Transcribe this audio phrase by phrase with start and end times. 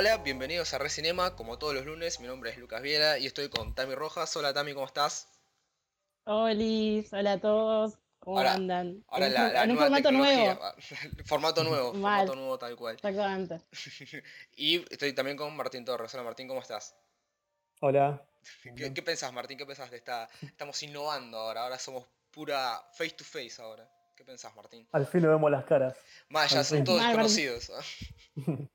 [0.00, 3.48] Hola, bienvenidos a Recinema, como todos los lunes, mi nombre es Lucas Viera y estoy
[3.48, 4.36] con Tami Rojas.
[4.36, 5.26] Hola Tami, ¿cómo estás?
[6.22, 6.54] Hola,
[7.10, 9.04] hola a todos, ¿cómo Ahora- andan?
[9.08, 10.54] Ahora en, la, la en un nueva formato tecnología.
[10.54, 10.74] nuevo,
[11.26, 12.18] formato nuevo, Mal.
[12.28, 12.94] formato nuevo tal cual.
[12.94, 13.60] exactamente.
[14.56, 16.14] y estoy también con Martín Torres.
[16.14, 16.94] Hola Martín, ¿cómo estás?
[17.80, 18.24] Hola.
[18.76, 19.58] ¿Qué, qué pensás Martín?
[19.58, 20.28] ¿Qué pensás de esta...
[20.42, 23.90] Estamos innovando ahora, ahora somos pura face to face ahora.
[24.18, 24.84] ¿Qué pensás Martín?
[24.90, 25.96] Al fin nos vemos las caras.
[26.28, 26.84] Más, ya Al son fin.
[26.84, 27.70] todos desconocidos.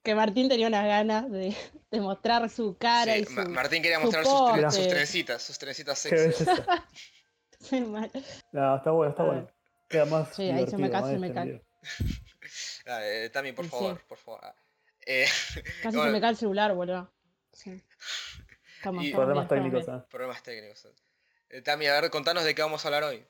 [0.02, 1.54] Que Martín tenía unas ganas de,
[1.92, 3.32] de mostrar su cara Sí, y su...
[3.34, 4.72] Ma- Martín quería su mostrar sus, tre- porte.
[4.72, 6.46] sus trencitas, sus trencitas sexy.
[7.60, 8.10] Sí, mal.
[8.54, 9.52] No, está bueno, está bueno.
[9.90, 11.62] Queda más Sí, ahí se me cae, se me cae.
[13.32, 13.72] Tami, por Sí.
[13.72, 14.42] favor, por favor.
[15.06, 15.26] Eh,
[15.84, 17.12] Casi bueno, se me cae el celular, boludo.
[17.52, 17.82] Sí.
[18.78, 19.88] Estamos, Y- estamos Problemas técnicos.
[19.90, 20.06] ¿eh?
[20.10, 20.88] Problemas técnicos.
[21.50, 23.26] Eh, Tami, a ver, contanos de qué vamos a hablar hoy.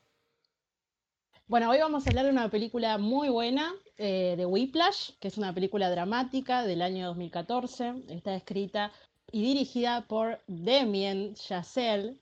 [1.53, 5.37] Bueno, hoy vamos a hablar de una película muy buena eh, de Whiplash, que es
[5.37, 7.93] una película dramática del año 2014.
[8.09, 8.91] Está escrita
[9.31, 12.17] y dirigida por Damien Chazelle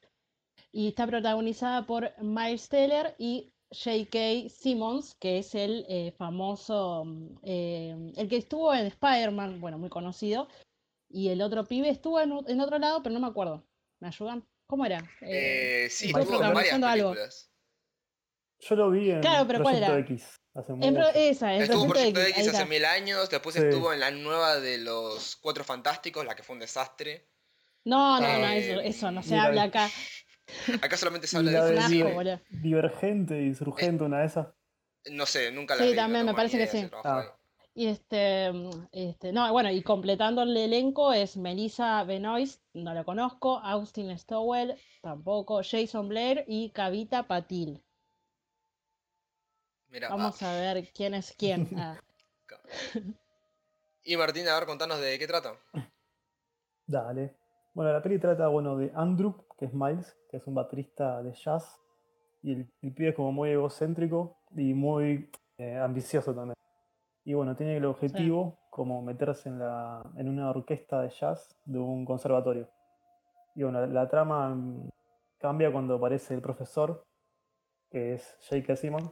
[0.74, 4.50] y está protagonizada por Miles Teller y J.K.
[4.50, 9.88] Simmons, que es el eh, famoso, mm, eh, el que estuvo en Spider-Man, bueno, muy
[9.88, 10.50] conocido,
[11.09, 13.64] y el otro pibe estuvo en, otro lado, pero no me acuerdo.
[14.02, 14.46] ¿Me ayudan?
[14.68, 15.09] ¿Cómo era?
[15.22, 17.16] Eh, sí, Estuvo en varias algo.
[18.62, 20.02] Yo lo vi en Claro, pero ¿cuál Proyecto era?
[20.08, 20.36] X.
[20.54, 20.94] Hace en mucho.
[20.94, 23.62] pro- esa, en Estuvo Proyecto Proyecto X, X hace mil años, después Sí.
[23.62, 27.28] estuvo en la nueva de los Cuatro Fantásticos, la que fue un desastre.
[27.86, 29.90] No, no, no, Eh, eso, eso no se habla acá.
[30.81, 32.44] Acá solamente se habla la de de asco.
[32.50, 34.48] Divergente y Surgente, una de esas.
[35.09, 35.96] No sé, nunca la Sí, vi.
[35.96, 36.88] no también, me parece que sí.
[37.03, 37.36] Ah.
[37.73, 38.52] Y este,
[38.92, 44.75] este, no, bueno, y completando el elenco es Melissa Benoist, no la conozco, Austin Stowell,
[45.02, 47.81] tampoco, Jason Blair y Kavita Patil.
[49.91, 51.68] Mira, Vamos ah, a ver quién es quién.
[51.78, 52.00] Ah,
[54.03, 55.53] Y Martín, a ver, contanos de qué trata.
[56.88, 57.35] Dale.
[57.74, 61.34] Bueno, la peli trata, bueno, de Andrew, que es Miles, que es un baterista de
[61.34, 61.80] jazz.
[62.41, 66.56] Y el, el pibe es como muy egocéntrico y muy eh, ambicioso también.
[67.24, 71.78] Y bueno, tiene el objetivo como meterse en, la, en una orquesta de jazz de
[71.78, 72.69] un conservatorio.
[73.56, 74.90] Y bueno, la, la trama mm,
[75.38, 77.06] cambia cuando aparece el profesor,
[77.91, 78.75] que es J.K.
[78.75, 79.12] Simmons,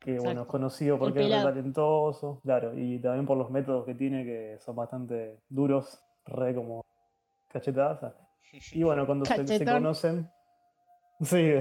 [0.00, 4.24] que bueno, es conocido porque es talentoso, claro, y también por los métodos que tiene
[4.24, 6.84] que son bastante duros, re como
[7.48, 8.14] cachetadas.
[8.72, 10.28] Y bueno, cuando se, conocen,
[11.20, 11.52] sí,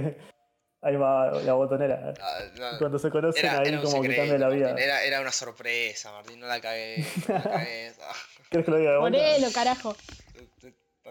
[0.82, 2.16] ahí va la botonera.
[2.20, 4.68] Ah, no, Cuando se conocen Era, ahí era como que secreto, cambia la vida.
[4.70, 7.06] Martín, Era, era una sorpresa, Martín, no la cagué.
[7.28, 7.94] No la cagué.
[8.02, 8.16] Ah,
[8.50, 9.00] ¿Quieres que lo diga de?
[9.00, 9.96] Ponelo, carajo.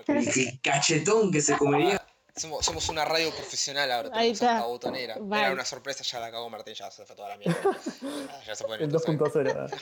[0.04, 1.97] Qué cachetón que se comería.
[2.38, 4.56] Somos, somos una radio profesional ahora, Ahí tenemos está.
[4.56, 5.14] esta botonera.
[5.14, 7.58] Era una sorpresa, ya la cagó Martín, ya se fue toda la mierda.
[8.02, 9.80] Ya, ya se puede El 2.0.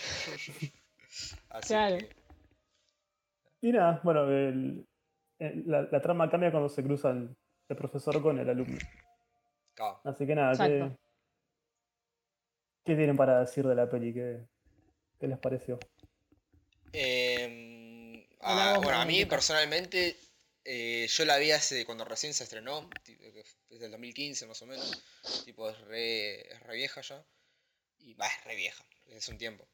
[1.50, 1.98] Así Claro.
[1.98, 2.16] que,
[3.60, 4.86] Y nada, bueno, el-
[5.38, 7.36] el- la, la trama cambia cuando se cruza el,
[7.68, 8.78] el profesor con el alumno.
[9.74, 10.00] claro.
[10.04, 10.90] Así que nada, ¿qué,
[12.84, 14.14] qué tienen para decir de la peli?
[14.14, 14.46] ¿Qué,
[15.18, 15.78] qué les pareció?
[16.92, 20.16] Eh, Hola, ah, bueno, a mí personalmente,
[20.66, 22.88] eh, yo la vi hace cuando recién se estrenó,
[23.70, 25.02] es del 2015 más o menos,
[25.44, 27.24] tipo es re, es re vieja ya,
[27.98, 29.68] y va, es re vieja, es un tiempo.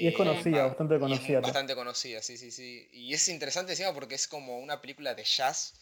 [0.00, 1.40] Y es Eh, conocida, va, bastante y es conocida.
[1.40, 2.88] bastante conocida, sí, sí, sí.
[2.92, 5.74] Y es interesante encima porque es como una película de jazz,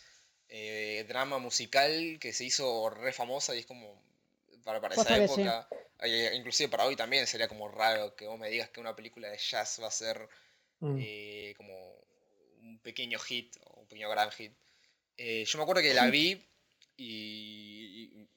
[0.48, 4.02] eh, drama musical que se hizo re famosa y es como,
[4.64, 5.24] para, para esa sí.
[5.24, 5.68] época,
[6.00, 9.28] eh, inclusive para hoy también sería como raro que vos me digas que una película
[9.30, 10.28] de jazz va a ser
[10.82, 10.98] Mm.
[10.98, 11.74] eh, como
[12.62, 13.56] un pequeño hit
[13.88, 14.52] pequeño gran hit.
[15.16, 16.46] Eh, yo me acuerdo que la vi
[16.96, 18.28] y, y-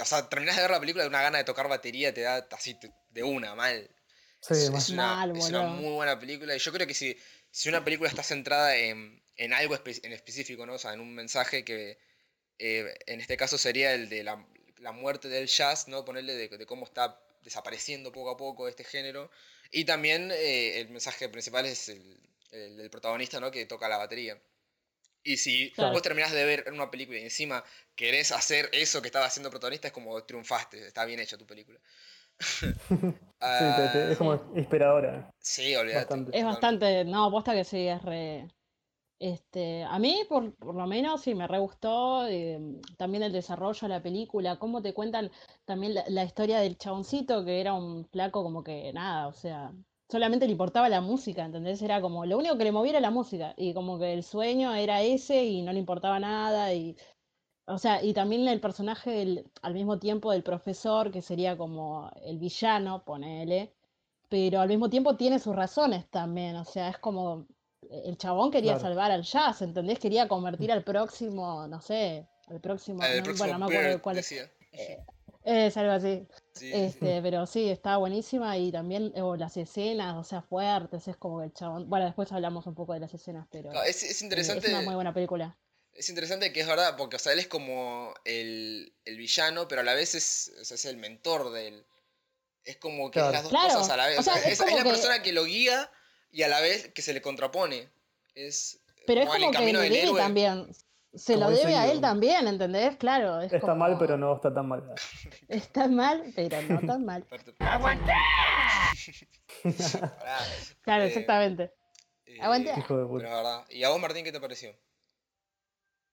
[0.00, 2.46] O sea, terminás de ver la película de una gana de tocar batería, te da
[2.52, 3.88] así te- de una, mal.
[4.40, 7.16] Sí, es, una, Mal, es una muy buena película y yo creo que si,
[7.50, 10.74] si una película está centrada en, en algo espe- en específico, ¿no?
[10.74, 11.98] O sea, en un mensaje que
[12.58, 14.44] eh, en este caso sería el de la,
[14.78, 16.04] la muerte del jazz, ¿no?
[16.04, 19.30] Ponerle de, de cómo está desapareciendo poco a poco este género.
[19.70, 22.20] Y también eh, el mensaje principal es el,
[22.50, 23.50] el del protagonista, ¿no?
[23.50, 24.40] Que toca la batería.
[25.24, 25.92] Y si Claro.
[25.92, 27.62] vos terminás de ver una película y encima
[27.94, 31.46] querés hacer eso que estaba haciendo el protagonista, es como triunfaste, está bien hecha tu
[31.46, 31.78] película.
[33.40, 35.30] Sí, te- te- es como inspiradora.
[35.40, 36.14] Sí, olvídate.
[36.14, 36.38] Bastante.
[36.38, 38.48] Es bastante, no, posta que sí, es re.
[39.20, 42.26] Este, a mí, por, por lo menos, sí me re gustó.
[42.28, 42.60] eh,
[42.98, 45.30] también el desarrollo de la película, cómo te cuentan
[45.64, 49.72] también la, la historia del chaboncito, que era un flaco como que nada, o sea,
[50.12, 51.80] solamente le importaba la música, ¿entendés?
[51.82, 55.02] Era como lo único que le moviera la música, y como que el sueño era
[55.02, 56.96] ese y no le importaba nada, y.
[57.66, 62.10] O sea, y también el personaje del- al mismo tiempo del profesor, que sería como
[62.24, 63.72] el villano, ponele,
[64.28, 67.46] pero al mismo tiempo tiene sus razones también, o sea, es como
[67.90, 68.80] el chabón quería Claro.
[68.88, 69.98] salvar al jazz, ¿entendés?
[69.98, 74.02] Quería convertir al próximo, no sé, al próximo, Ah, no- próximo bueno, no me acuerdo
[74.02, 74.32] cuál es.
[74.32, 74.98] Eh,
[75.44, 76.26] es algo así.
[76.52, 76.72] Sí, sí, sí.
[76.74, 81.40] Este, pero sí, estaba buenísima y también o las escenas, o sea, fuertes, es como
[81.40, 81.88] que el chabón.
[81.88, 84.68] Bueno, después hablamos un poco de las escenas, pero es, es eh, es interesante.
[84.68, 85.56] una muy buena película.
[85.94, 89.82] Es interesante que es verdad, porque o sea, él es como el, el villano, pero
[89.82, 91.84] a la vez es, o sea, es el mentor de él.
[92.64, 93.32] Es como que es Claro.
[93.32, 94.18] las dos Claro, cosas a la vez.
[94.18, 95.90] o sea, es es, es la que- persona que lo guía
[96.30, 97.90] y a la vez que se le contrapone.
[98.34, 100.20] Es Pero es como el como que camino le del héroe.
[100.20, 100.66] también.
[101.14, 102.96] Se lo debe a él también, ¿entendés?
[102.96, 104.82] Claro, es Está mal, pero no está tan mal.
[105.48, 107.24] Está mal, pero no tan mal.
[107.58, 107.78] Pará,
[110.82, 111.72] Claro, Eh, exactamente.
[112.26, 112.36] eh.
[112.36, 113.24] Hijo de pero puta.
[113.24, 113.64] verdad.
[113.68, 114.70] ¿Y a vos, Martín, qué te pareció?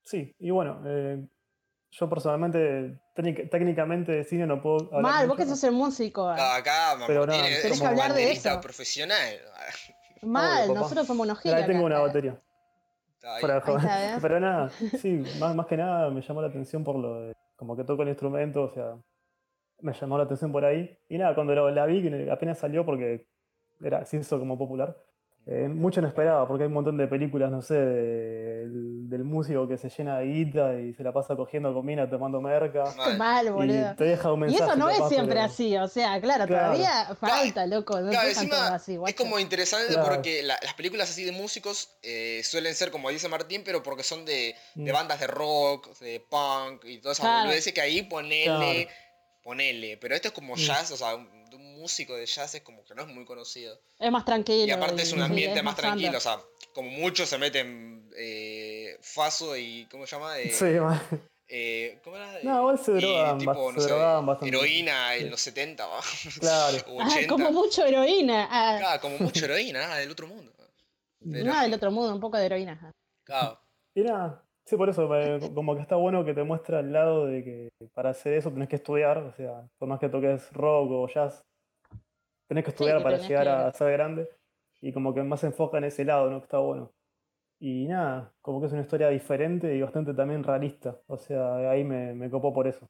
[0.02, 1.26] Sí, y bueno, eh,
[1.92, 6.28] yo personalmente, técnic- técnicamente de cine no puedo hablar Mal, vos que sos el músico.
[6.28, 8.60] Acá, acá Pero Martín nada, es tenés que como hablar de eso.
[8.60, 9.40] profesional.
[10.22, 11.60] Mal, nosotros somos unos Pero giles.
[11.62, 11.96] ahí tengo acá.
[11.96, 12.42] una batería.
[14.22, 14.68] Pero nada,
[14.98, 18.02] sí, más, más que nada me llamó la atención por lo de, como que toco
[18.02, 18.96] el instrumento, o sea,
[19.80, 20.96] me llamó la atención por ahí.
[21.08, 23.26] Y nada, cuando lo- la vi, apenas salió porque
[23.82, 24.96] era, se hizo como popular,
[25.46, 29.66] eh, mucho no esperaba, porque hay un montón de películas, no sé, del, del músico
[29.66, 32.84] que se llena de guita y se la pasa cogiendo comida, tomando merca.
[32.96, 33.16] Mal.
[33.18, 33.94] Mal, Y boludo.
[33.96, 34.64] te deja un Y mensaje.
[34.70, 36.74] eso no es siempre pero- así, o sea, claro, Claro.
[36.74, 40.08] todavía falta, loco, no Claro, dejan encima todo así, es como interesante Claro.
[40.08, 44.02] porque la- las películas así de músicos eh, suelen ser, como dice Martín, pero porque
[44.02, 44.94] son de, de Mm.
[44.94, 47.46] bandas de rock, de punk y todas esas Claro.
[47.46, 48.90] boludeces que ahí ponele, Claro.
[49.42, 49.96] ponele.
[49.96, 50.58] Pero esto es como Mm.
[50.58, 53.78] jazz, o sea, de un músico de jazz es como que no es muy conocido.
[53.98, 54.66] Es más tranquilo.
[54.66, 56.38] Y aparte es un sí, ambiente es más tranquilo, o sea,
[56.74, 60.38] como muchos se meten eh, Faso y, ¿cómo se llama?
[60.38, 60.66] Eh, Sí,
[61.52, 62.32] eh, ¿Cómo era?
[62.44, 64.48] No, igual se Y drogaban tipo, bast- no se sé, bastante.
[64.48, 65.28] heroína en Sí.
[65.30, 66.00] los 70 o
[66.38, 66.76] Claro.
[66.88, 67.28] o Ah, 80.
[67.28, 68.46] como mucho heroína.
[68.50, 70.52] Ah, Claro, como mucho heroína, nada del otro mundo.
[71.32, 72.92] Pero- nada del otro mundo, un poco de heroína.
[73.26, 73.58] Claro.
[73.96, 77.26] Y nada, sí, por eso, eh, como que está bueno que te muestra el lado
[77.26, 80.90] de que para hacer eso tenés que estudiar, o sea, por más que toques rock
[80.92, 81.42] o jazz,
[82.50, 84.28] tenés que estudiar para llegar que- a ser grande,
[84.80, 86.40] y como que más se enfoca en ese lado, ¿no?
[86.40, 86.90] Que está bueno.
[87.60, 91.84] Y nada, como que es una historia diferente y bastante también realista, o sea, ahí
[91.84, 92.88] me, me copó por eso.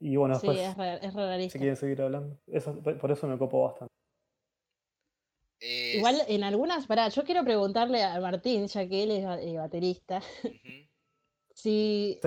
[0.00, 1.52] Y bueno, Sí, después, es, re- es re realista.
[1.52, 3.94] si quieren seguir hablando, eso, por eso me copó bastante.
[5.60, 9.56] Eh, Igual en algunas, pará, yo quiero preguntarle a Martín, ya que él es eh,
[9.56, 10.20] baterista,
[11.54, 12.18] si...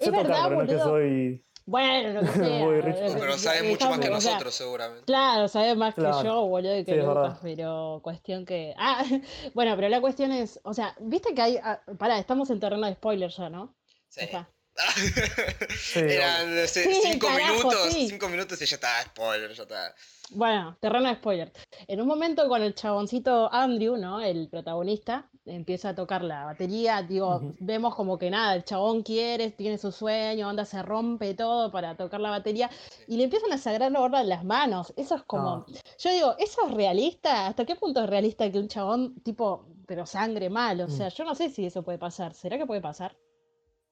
[0.00, 1.44] Sí, sé tocar, verdad, pero no es que soy...
[1.70, 2.64] Bueno, lo que sea.
[2.64, 2.96] Muy rich.
[2.96, 5.04] eh, Pero sabe mucho más que estamos- o sea, nosotros, seguramente.
[5.04, 6.22] Claro, sabe más que Claro.
[6.24, 7.38] yo, boludo, y que Sí, es Lucas, verdad.
[7.42, 8.74] pero cuestión que...
[8.78, 9.04] Ah,
[9.54, 11.58] bueno, pero la cuestión es, o sea, viste que hay...
[11.62, 13.76] ah, pará, estamos en terreno de spoiler ya, ¿no?
[14.08, 14.20] Sí.
[14.24, 14.48] Está.
[15.96, 18.08] Eran no sé, Sí, cinco carajo, minutos, sí.
[18.08, 19.94] cinco minutos y ya está, spoiler, ya está.
[20.32, 21.52] Bueno, terreno de spoiler.
[21.86, 24.20] En un momento con el chaboncito Andrew, ¿no?
[24.20, 29.50] El protagonista, empieza a tocar la batería, digo, vemos como que nada, el chabón quiere,
[29.52, 32.68] tiene su sueño, onda, se rompe todo para tocar la batería
[33.06, 34.92] y le empiezan a sagrar la borda en las manos.
[34.96, 35.66] Eso es como, Ah.
[35.98, 37.46] yo digo, ¿eso es realista?
[37.46, 40.82] ¿Hasta qué punto es realista que un chabón tipo, pero sangre mal?
[40.82, 40.90] O Mm.
[40.90, 42.34] sea, yo no sé si eso puede pasar.
[42.34, 43.16] ¿Será que puede pasar?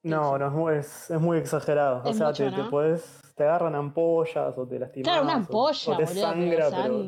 [0.03, 2.01] No, no, es muy, es, es muy exagerado.
[2.05, 5.03] O sea, mucho, te, puedes, te agarran ampollas o te lastimas.
[5.07, 7.03] Claro, una o- ampolla, o te boludo, sangra, pero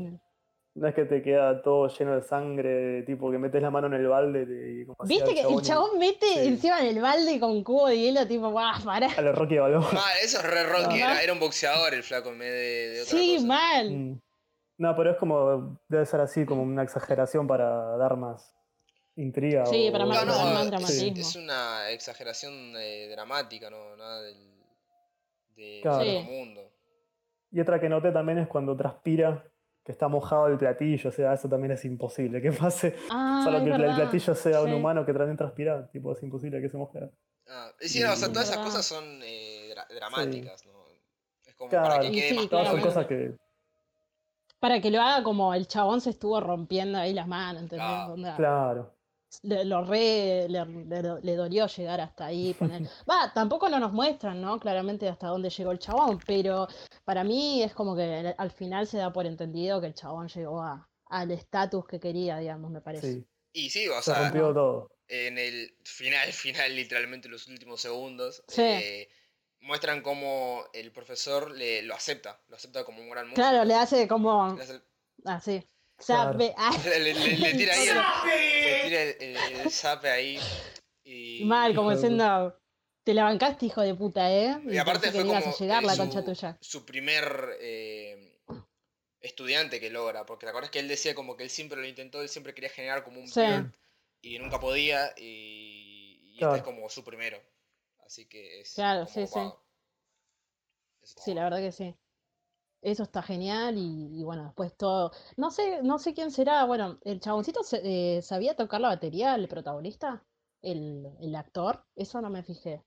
[0.76, 3.94] no es que te queda todo lleno de sangre, tipo que metes la mano en
[3.94, 6.48] el balde te- y como hacía ¿Viste que el y- chabón mete sí.
[6.48, 9.08] encima en el balde con cubo de hielo, tipo, guau, pará?
[9.18, 9.92] A los Rocky Balboa.
[9.92, 13.02] Mal, eso es re Rocky, era, era un boxeador el flaco en vez de, de
[13.02, 13.48] otra Sí, cosa.
[13.48, 13.90] mal.
[13.92, 14.22] Mm.
[14.78, 18.56] No, pero es como, debe ser así, como una exageración para dar más
[19.22, 19.66] intriga.
[19.66, 21.20] Sí, o- para No, más- no, para más es- dramatismo.
[21.22, 24.38] es, una exageración eh, dramática, no, nada del,
[25.56, 26.04] de, Claro.
[26.04, 26.16] Sí.
[26.18, 26.72] otro mundo.
[27.52, 29.44] Y otra que noté también es cuando transpira,
[29.84, 32.96] que está mojado el platillo, o sea, eso también es imposible que pase.
[33.10, 36.70] Ah, Solo que el platillo sea un humano que también transpira, tipo, es imposible que
[36.70, 37.10] se moje.
[37.48, 40.74] Ah, y sí, no, o sea, todas esas cosas son eh, dra- dramáticas, ¿no?
[41.46, 41.88] Es como Claro.
[41.90, 43.36] para que quede sí, más Todas son cosas que,
[44.60, 48.36] Para que lo haga como el chabón se estuvo rompiendo ahí las manos, ¿entendés?
[48.36, 48.94] Claro.
[49.44, 52.54] Le, lo re, le, le- le dolió llegar hasta ahí.
[52.54, 54.60] poner- Va, tampoco no nos muestran, ¿no?
[54.60, 56.68] Claramente hasta dónde llegó el chabón, pero
[57.06, 60.28] para mí es como que al- al final se da por entendido que el chabón
[60.28, 63.14] llegó a, al estatus que quería, digamos, me parece.
[63.14, 64.92] Sí, Y sí, o se sea, rompió todo.
[65.08, 68.62] en el final, final, literalmente los últimos segundos, Sí.
[68.64, 69.10] eh,
[69.62, 73.42] muestran cómo el profesor le, lo acepta, lo acepta como un gran músico.
[73.42, 74.82] Claro, le hace como Le hace-
[75.26, 75.62] así.
[75.64, 75.70] Ah,
[76.86, 77.98] le, le- le- le tira ahí el,
[78.66, 80.40] le tira el, el- el zape ahí.
[81.04, 82.60] Y, mal, como diciendo,
[83.04, 84.58] te la bancaste, hijo de puta, ¿eh?
[84.68, 86.58] y aparte fue que como a llegar la su, concha tuya.
[86.62, 88.38] su primer eh,
[89.22, 92.22] estudiante que logra, porque te acuerdas que él decía como que él siempre lo intentó,
[92.22, 93.42] él siempre quería generar como un Sí.
[93.42, 93.74] plot
[94.22, 97.42] y nunca podía y, y este es como su primero.
[98.06, 99.40] Así que es Claro, como sí, sí.
[101.02, 101.96] Sí, la verdad que sí.
[102.82, 105.12] Eso está genial y, y bueno, después todo.
[105.38, 106.64] No sé, no sé quién será.
[106.66, 110.26] Bueno, el chaboncito se- eh, sabía tocar la batería, el protagonista,
[110.62, 111.86] el, el actor.
[111.96, 112.84] Eso no me fijé.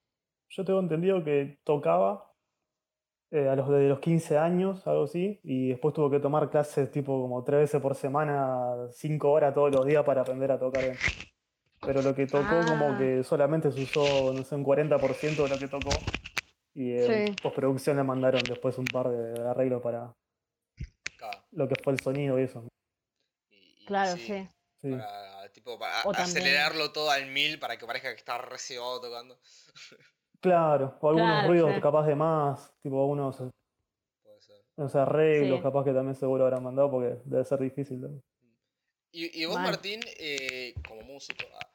[0.49, 2.35] Yo tengo entendido que tocaba
[3.31, 6.91] eh, a los de los 15 años, algo así, y después tuvo que tomar clases
[6.91, 10.85] tipo como tres veces por semana, cinco horas todos los días para aprender a tocar
[10.85, 11.01] bien.
[11.85, 12.99] Pero lo que tocó como Ah.
[12.99, 16.22] que solamente se usó, no sé, un 40% de lo que tocó.
[16.75, 17.37] Y en Sí.
[17.43, 20.15] postproducción le mandaron después un par de arreglos para
[21.17, 21.45] Claro.
[21.53, 22.67] lo que fue el sonido y eso.
[23.51, 24.49] Y- y Claro, sí.
[24.81, 29.01] Para, tipo, para O también- acelerarlo todo al mil para que parezca que está recebado
[29.01, 29.39] tocando.
[30.41, 31.81] Claro, o algunos Claro, ruidos sí.
[31.81, 34.65] capaz de más, tipo unos, Puede ser.
[34.77, 35.63] unos arreglos Sí.
[35.63, 38.01] capaz que también seguro habrán mandado porque debe ser difícil.
[38.01, 38.25] también.
[39.13, 39.61] Y, y vos.
[39.61, 41.71] Martín, eh, como músico, ah,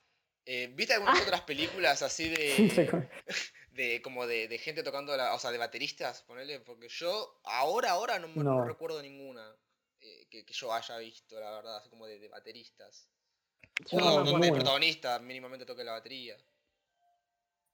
[0.46, 1.24] eh, ¿viste algunas Ah.
[1.24, 3.08] otras películas así Sí, de, con-
[3.78, 6.60] de como de, de gente tocando, la, o sea, de bateristas, ponele?
[6.60, 8.66] Porque yo ahora, ahora no, no No.
[8.66, 9.56] recuerdo ninguna
[10.02, 13.08] eh, que, que yo haya visto, la verdad, así como de, de bateristas.
[13.90, 16.36] Yo no No, el protagonista mínimamente toque la batería.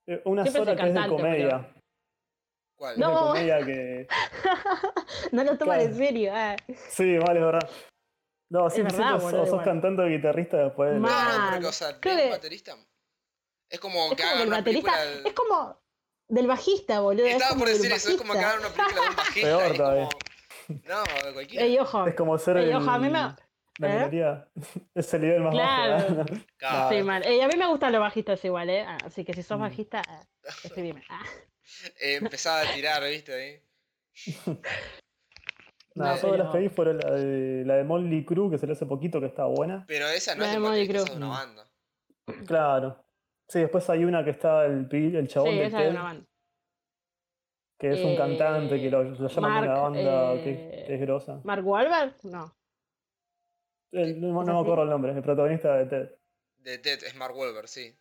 [0.06, 1.74] Eh, Una Siempre sola que es de comedia.
[2.76, 2.92] ¿Cuál?
[2.94, 3.20] Es de No.
[3.28, 4.08] comedia que.
[5.32, 5.98] No lo toman en Claro.
[6.06, 6.32] serio.
[6.36, 6.56] ah.
[6.90, 7.70] Sí, vale, es verdad.
[8.50, 9.64] No, sí, verdad, sos, sos igual.
[9.66, 10.92] cantante o guitarrista después.
[10.92, 11.50] de- No, no, Mal.
[11.52, 12.78] pero que, o sea, Creo ¿de un que- baterista?
[13.70, 14.92] Es como Es que como el una baterista.
[14.92, 15.30] película...
[15.30, 15.83] Es como
[16.34, 17.26] del bajista, boludo.
[17.26, 19.48] es Estaba por decir eso, es como hagan una película de un bajista.
[19.48, 20.10] Peor todavía.
[20.10, 20.80] como...
[20.88, 21.66] No, de cualquiera.
[21.66, 22.08] Ey, ojo.
[22.08, 23.36] Es como ser Ey, el, ojo, a mí me- la
[23.90, 23.94] ¿Eh?
[23.98, 24.48] minoría.
[24.96, 26.16] Es el nivel más Claro.
[26.16, 26.26] bajo.
[26.58, 26.90] Claro.
[26.98, 27.24] Sí, mal.
[27.24, 28.86] A mí me gustan los bajistas igual, ¿eh?
[28.88, 29.62] Ah, Así que si sos Mm.
[29.62, 30.22] bajista, ah,
[30.64, 31.04] escribime.
[31.10, 31.24] Ah.
[32.00, 33.34] Eh, empezaba a tirar, ¿viste?
[33.34, 33.62] Ahí.
[35.96, 38.74] Nada, No, todas las que vi fueron la de, la de Molly Crew, que salió
[38.74, 39.86] hace poquito, que estaba buena.
[39.88, 41.04] Pero esa no La es de esa Crue.
[41.04, 41.68] es una banda.
[42.48, 43.03] Claro.
[43.54, 46.02] Sí, después hay una que está el, el chabón Sí, de esa es TED, una
[46.04, 46.26] banda.
[47.78, 50.96] que es un Eh, cantante que lo, lo llaman de una banda que, eh, que
[50.96, 51.40] es grosa.
[51.44, 52.16] ¿Mark Wahlberg?
[52.24, 52.52] No.
[53.92, 56.10] El- no, ¿Es no me acuerdo el nombre, el protagonista de TED.
[56.58, 57.96] De Ted, es Mark Wahlberg, sí.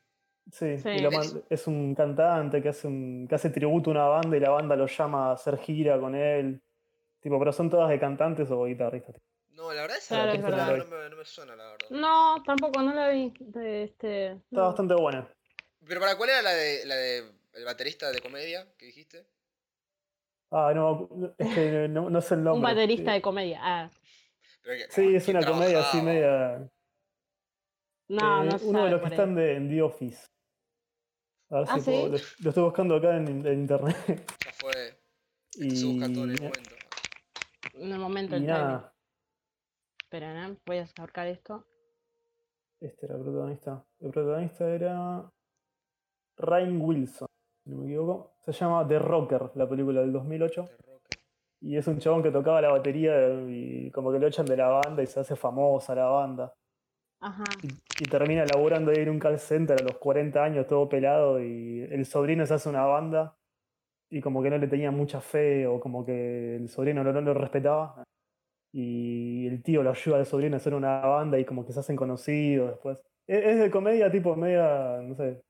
[0.50, 0.88] Sí, Sí.
[0.88, 1.10] y lo
[1.50, 4.74] Es- un cantante que hace, un, que hace tributo a una banda y la banda
[4.74, 6.62] lo llama a hacer gira con él.
[7.20, 9.16] Tipo, pero son todas de cantantes o guitarristas.
[9.50, 10.10] No, la verdad es
[10.42, 10.76] verdad.
[10.78, 11.86] no, me, no me suena, la verdad.
[11.90, 13.32] No, tampoco, no la vi.
[13.38, 14.62] De este, Está no.
[14.68, 15.28] bastante buena.
[15.86, 17.18] Pero para cuál era la de la de
[17.54, 19.26] el baterista de comedia que dijiste?
[20.50, 21.08] Ah, no,
[21.38, 22.56] es que no, no sé el nombre.
[22.58, 23.58] Un baterista de comedia.
[23.62, 23.90] Ah,
[24.62, 26.70] que- Sí, es ¿quién una comedia así media.
[28.08, 30.26] no, eh, no uno de los que están de, en The Office.
[31.50, 33.96] A ver Ah, si puedo- lo, lo estoy buscando acá en, en internet.
[34.44, 34.98] Ya fue.
[35.54, 36.70] Y, Se busca todo en el momento.
[37.74, 38.48] En el momento timing.
[38.48, 38.94] nada,
[40.02, 40.56] Espera, ¿eh?
[40.66, 41.66] voy a sacar esto.
[42.80, 43.84] este era el protagonista.
[44.00, 45.30] El protagonista era
[46.42, 47.28] Ryan Wilson,
[47.64, 48.32] si no me equivoco.
[48.44, 50.62] Se llama The Rocker, la película del 2008.
[50.62, 51.02] De rock.
[51.60, 53.12] Y es un chabón que tocaba la batería
[53.48, 56.52] y como que lo echan de la banda y se hace famosa la banda.
[57.20, 57.44] Ajá.
[57.62, 57.68] Y,
[58.02, 61.82] y termina laburando ahí en un call center a los 40 años, todo pelado, y
[61.82, 63.36] el sobrino se hace una banda
[64.10, 67.20] y como que no le tenía mucha fe o como que el sobrino no, no
[67.22, 68.04] lo respetaba.
[68.74, 71.80] Y el tío lo ayuda al sobrino a hacer una banda y como que se
[71.80, 72.98] hacen conocidos después.
[73.26, 75.40] Es, es de comedia tipo media, no sé,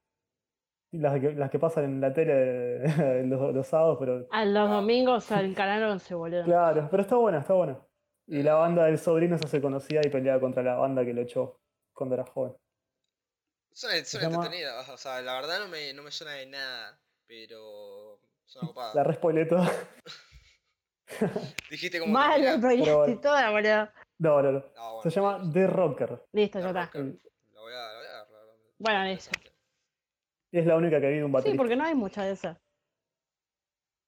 [0.93, 2.81] las que, las que pasan en la tele
[3.27, 4.75] los, los sábados, pero A los Ah.
[4.75, 6.45] domingos al canal 11, boludo.
[6.45, 7.79] claro, pero está buena, está buena.
[8.27, 11.23] Y la banda del sobrino se hace conocida y pelea contra la banda que lo
[11.23, 11.61] echó
[11.93, 12.55] cuando era joven.
[13.73, 16.47] Suena, suena Se llama- entretenida, o sea, la verdad no me, no me suena de
[16.47, 18.95] nada, pero suena copada.
[18.95, 19.71] La respoilé toda.
[21.71, 23.21] Dijiste como Mal, la bueno.
[23.21, 23.89] toda, boludo.
[24.19, 24.65] No, no, no.
[24.77, 26.23] Ah, bueno, Se llama The Rocker.
[26.33, 26.91] Listo, The ya está.
[26.99, 28.55] La voy a, la voy a verdad.
[28.79, 29.31] Bueno, listo.
[30.53, 31.57] Es la única que vi de un Sí, baterista.
[31.59, 32.59] porque no hay muchas de esas.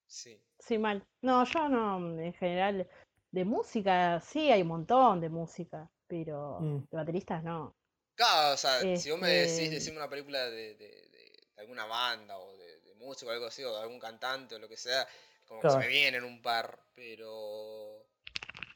[0.07, 0.41] Sí.
[0.59, 1.03] Sí, mal.
[1.23, 2.89] No, yo no, en general,
[3.31, 6.77] de música, sí, hay un montón de música, pero Mm.
[6.91, 7.75] de bateristas no.
[8.15, 11.61] Claro, o sea, si vos me decís, Este- decime una película de, de, de- de
[11.63, 14.69] alguna banda o de, de música o algo así, o de algún cantante o lo
[14.69, 15.07] que sea,
[15.47, 18.07] como que se me vienen un par, pero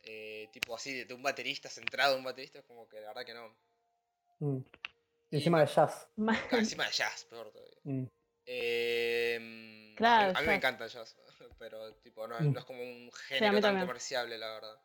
[0.03, 3.09] eh, tipo así, de, de un baterista, centrado en un baterista, es como que la
[3.09, 3.55] verdad que no.
[4.41, 4.59] Mm.
[5.31, 6.09] Y encima de jazz.
[6.53, 7.79] Encima de jazz, peor todavía.
[7.85, 8.05] Mm.
[8.47, 10.47] Eh, Claro, a mí, a mí jazz.
[10.47, 11.17] me encanta el jazz,
[11.59, 12.53] pero tipo, no, Mm.
[12.53, 13.87] no es como un género tan también.
[13.87, 14.81] comerciable, la verdad.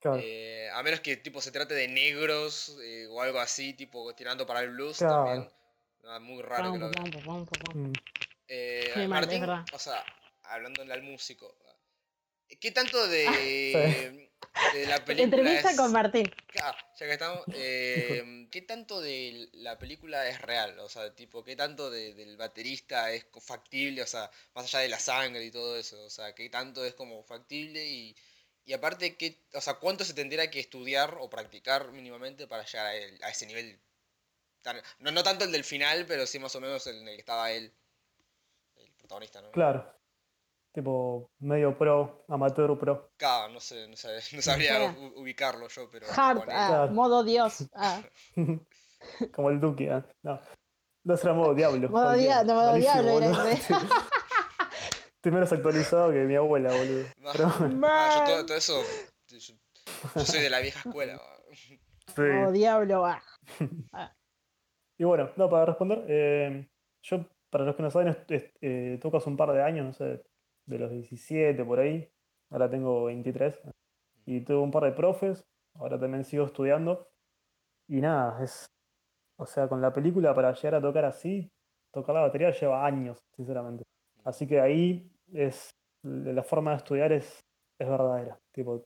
[0.00, 0.20] Claro.
[0.22, 4.46] Eh, a menos que tipo se trate de negros eh, o algo así, tipo tirando
[4.46, 5.24] para el blues Claro.
[5.24, 5.50] también.
[6.02, 7.12] No, muy raro que Pum, lo pum, vea.
[7.12, 7.82] pum, pum, pum, pum.
[7.88, 7.92] Mm.
[8.48, 9.64] Eh, Sí, Martín, verdad.
[9.72, 10.04] o sea,
[10.42, 11.56] hablándole al músico,
[12.60, 13.24] ¿qué tanto de,
[14.10, 14.30] sí.
[14.72, 16.30] De la película Entrevista es- con Martín.
[16.60, 20.78] Ah, ya que estamos, eh, ¿qué tanto de la película es real?
[20.80, 24.02] O sea, tipo, ¿qué tanto de- del baterista es factible?
[24.02, 26.94] O sea, más allá de la sangre y todo eso, o sea, ¿qué tanto es
[26.94, 27.84] como factible?
[27.86, 28.16] Y,
[28.66, 32.86] y aparte, ¿qué, o sea, ¿cuánto se tendría que estudiar o practicar mínimamente para llegar
[32.86, 33.80] a, el- a ese nivel?
[34.62, 37.14] tan- no, no tanto el del final, pero sí más o menos el en el
[37.16, 37.70] que estaba él,
[38.76, 39.50] el protagonista, ¿no?
[39.52, 39.93] Claro.
[40.74, 43.12] Tipo, medio pro, amateur pro.
[43.16, 46.06] Claro, no sé, no, sab- no sabría ubicarlo yo, pero...
[46.14, 46.92] Hard, ah, Claro.
[46.92, 47.68] modo Dios.
[47.76, 48.02] ah.
[49.32, 49.90] Como el Duque.
[49.90, 50.40] ah, No.
[51.04, 51.88] No será modo diablo.
[51.90, 53.46] Modo dia- no, modo diablo era boludo.
[53.48, 53.74] ese.
[55.16, 57.04] Estoy menos actualizado que mi abuela, boludo.
[57.32, 57.52] Pero,
[57.86, 58.82] Ah, yo todo, todo eso.
[59.28, 59.38] Yo,
[60.16, 61.20] yo soy de la vieja escuela.
[61.52, 61.78] sí.
[62.22, 63.06] Modo diablo.
[63.06, 63.22] ah.
[64.98, 66.68] Y bueno, no, para responder, eh,
[67.02, 70.22] yo, para los que no saben, eh, toco hace un par de años, no sé,
[70.66, 72.08] de los 17 por ahí,
[72.50, 73.60] ahora tengo 23,
[74.26, 75.44] y tuve un par de profes,
[75.74, 77.08] ahora también sigo estudiando,
[77.88, 78.66] y nada, es,
[79.36, 81.50] o sea, con la película para llegar a tocar así,
[81.92, 83.84] tocar la batería lleva años, sinceramente.
[84.24, 85.70] Así que ahí es,
[86.02, 87.40] la forma de estudiar es,
[87.78, 88.82] es verdadera, tipo,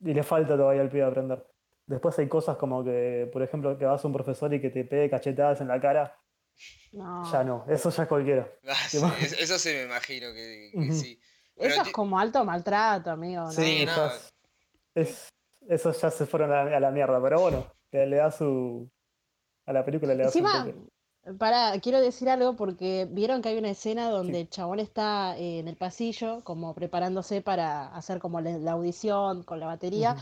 [0.00, 1.44] y le falta todavía al pibe aprender.
[1.86, 4.84] Después hay cosas como que, por ejemplo, que vas a un profesor y que te
[4.84, 6.18] pegue cachetadas en la cara,
[6.92, 7.30] No.
[7.30, 8.50] ya no, eso ya es cualquiera.
[8.66, 8.98] Ah, sí,
[9.38, 11.20] eso sí me imagino que, sí.
[11.54, 13.42] Pero Eso es como alto maltrato, amigo.
[13.44, 13.52] ¿no?
[13.52, 14.06] Sí, no.
[14.06, 14.32] es-
[14.94, 15.28] es,
[15.68, 18.88] esos ya se fueron a, a la mierda, pero bueno, le, le da su.
[19.66, 23.70] A la película le da su Encima, quiero decir algo porque vieron que hay una
[23.70, 28.56] escena donde el chabón está eh, en el pasillo, como preparándose para hacer como la,
[28.58, 30.16] la audición con la batería,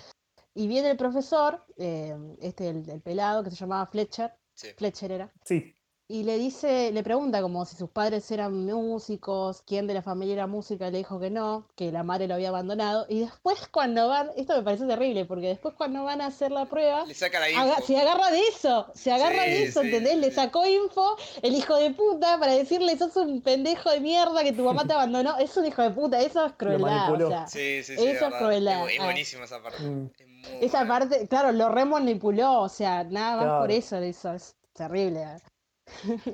[0.55, 4.69] y viene el profesor, eh, este, el, el pelado que se llamaba Fletcher, sí.
[4.77, 5.75] Fletcher era, Sí,
[6.07, 10.35] y le dice, le pregunta como si sus padres eran músicos, quién de la familia
[10.35, 14.09] era música, le dijo que no, que la madre lo había abandonado, y después cuando
[14.09, 17.41] van, esto me parece terrible, porque después cuando van a hacer la prueba, Le saca
[17.41, 17.87] la Aga- info.
[17.87, 20.19] se agarra de eso, se agarra de eso, sí, ¿entendés?
[20.19, 24.53] Le sacó info el hijo de puta para decirle sos un pendejo de mierda que
[24.53, 25.37] tu mamá te abandonó.
[25.39, 26.83] Es un hijo de puta, eso es crueldad.
[27.09, 27.29] O manipuló.
[27.29, 28.07] sea, Sí, sí, sí.
[28.07, 29.05] Eso es crueldad, Es, ah.
[29.05, 29.83] buenísima esa parte.
[29.83, 30.11] Mm.
[30.19, 30.99] Es muy esa buena.
[31.09, 35.23] parte, claro, lo remanipuló, o sea, nada más por eso, eso es terrible.
[35.23, 35.37] eh.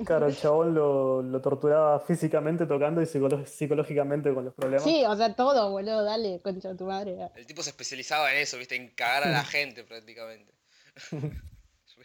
[0.05, 4.83] Claro, el chabón lo, lo torturaba físicamente tocando y psicológicamente con los problemas.
[4.83, 7.17] Sí, o sea, todo, boludo, dale, concha tu madre.
[7.35, 8.75] El tipo se especializaba en eso, ¿viste?
[8.75, 10.53] En cagar a la gente prácticamente.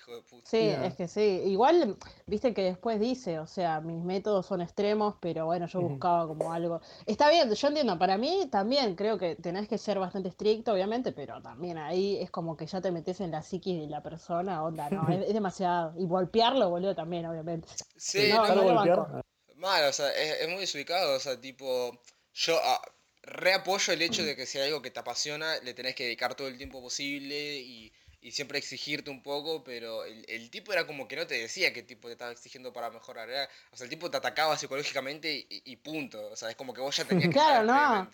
[0.07, 0.49] Hijo de puta.
[0.49, 1.43] Sí, es que sí.
[1.47, 6.29] Igual, viste que después dice, o sea, mis métodos son extremos, pero bueno, yo buscaba
[6.29, 6.81] como algo.
[7.07, 11.11] Está bien, yo entiendo, para mí también creo que tenés que ser bastante estricto, obviamente,
[11.11, 14.63] pero también ahí es como que ya te metes en la psiquis de la persona,
[14.63, 15.95] onda, no, es, es demasiado.
[15.99, 17.69] Y golpearlo, boludo, tambiy obviamente.
[17.97, 19.21] Sí, no, no, no lo golpear, banco.
[19.57, 21.99] Mal, o sea, es, es muy desubicado, o sea, tipo,
[22.33, 22.81] yo ah,
[23.23, 26.35] reapoyo el hecho de que si hay algo que te apasiona, le tenés que dedicar
[26.35, 27.93] todo el tiempo posible y,
[28.27, 31.73] y siempre exigirte un poco, pero el, el tipo era como que no te decía
[31.73, 35.33] qué tipo te estaba exigiendo para mejorar, era, o sea, el tipo te atacaba psicológicamente
[35.33, 38.11] y, y punto, o sea, es como que vos ya tenías que Claro, no.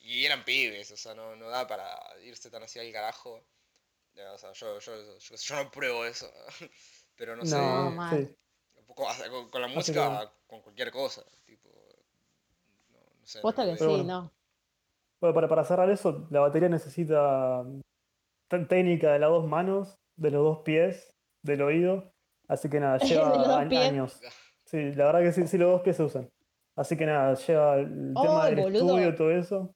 [0.00, 1.86] Y eran pibes, o sea, no, no da para
[2.24, 3.44] irse tan así al carajo.
[4.16, 6.28] Ya, O sea, yo, yo, yo, yo no pruebo eso,
[7.16, 7.56] pero no, sé.
[7.56, 8.36] No, mal.
[8.86, 11.22] Con, con- con la música, con cualquier cosa.
[11.44, 11.70] Tipo,
[12.90, 13.38] no, no sé.
[13.40, 14.02] Posta no- que sí, bueno.
[14.02, 14.32] ¿no?
[15.20, 17.64] Bueno, para, para cerrar eso, la batería necesita
[18.68, 22.12] técnica de las dos manos, de los dos pies, del oído.
[22.48, 24.20] Así que nada, lleva años.
[24.66, 26.30] Sí, la verdad que sí, sí, los dos pies se usan.
[26.76, 28.86] Así que nada, lleva el Oh, tema del boludo.
[28.98, 29.74] estudio, todo eso.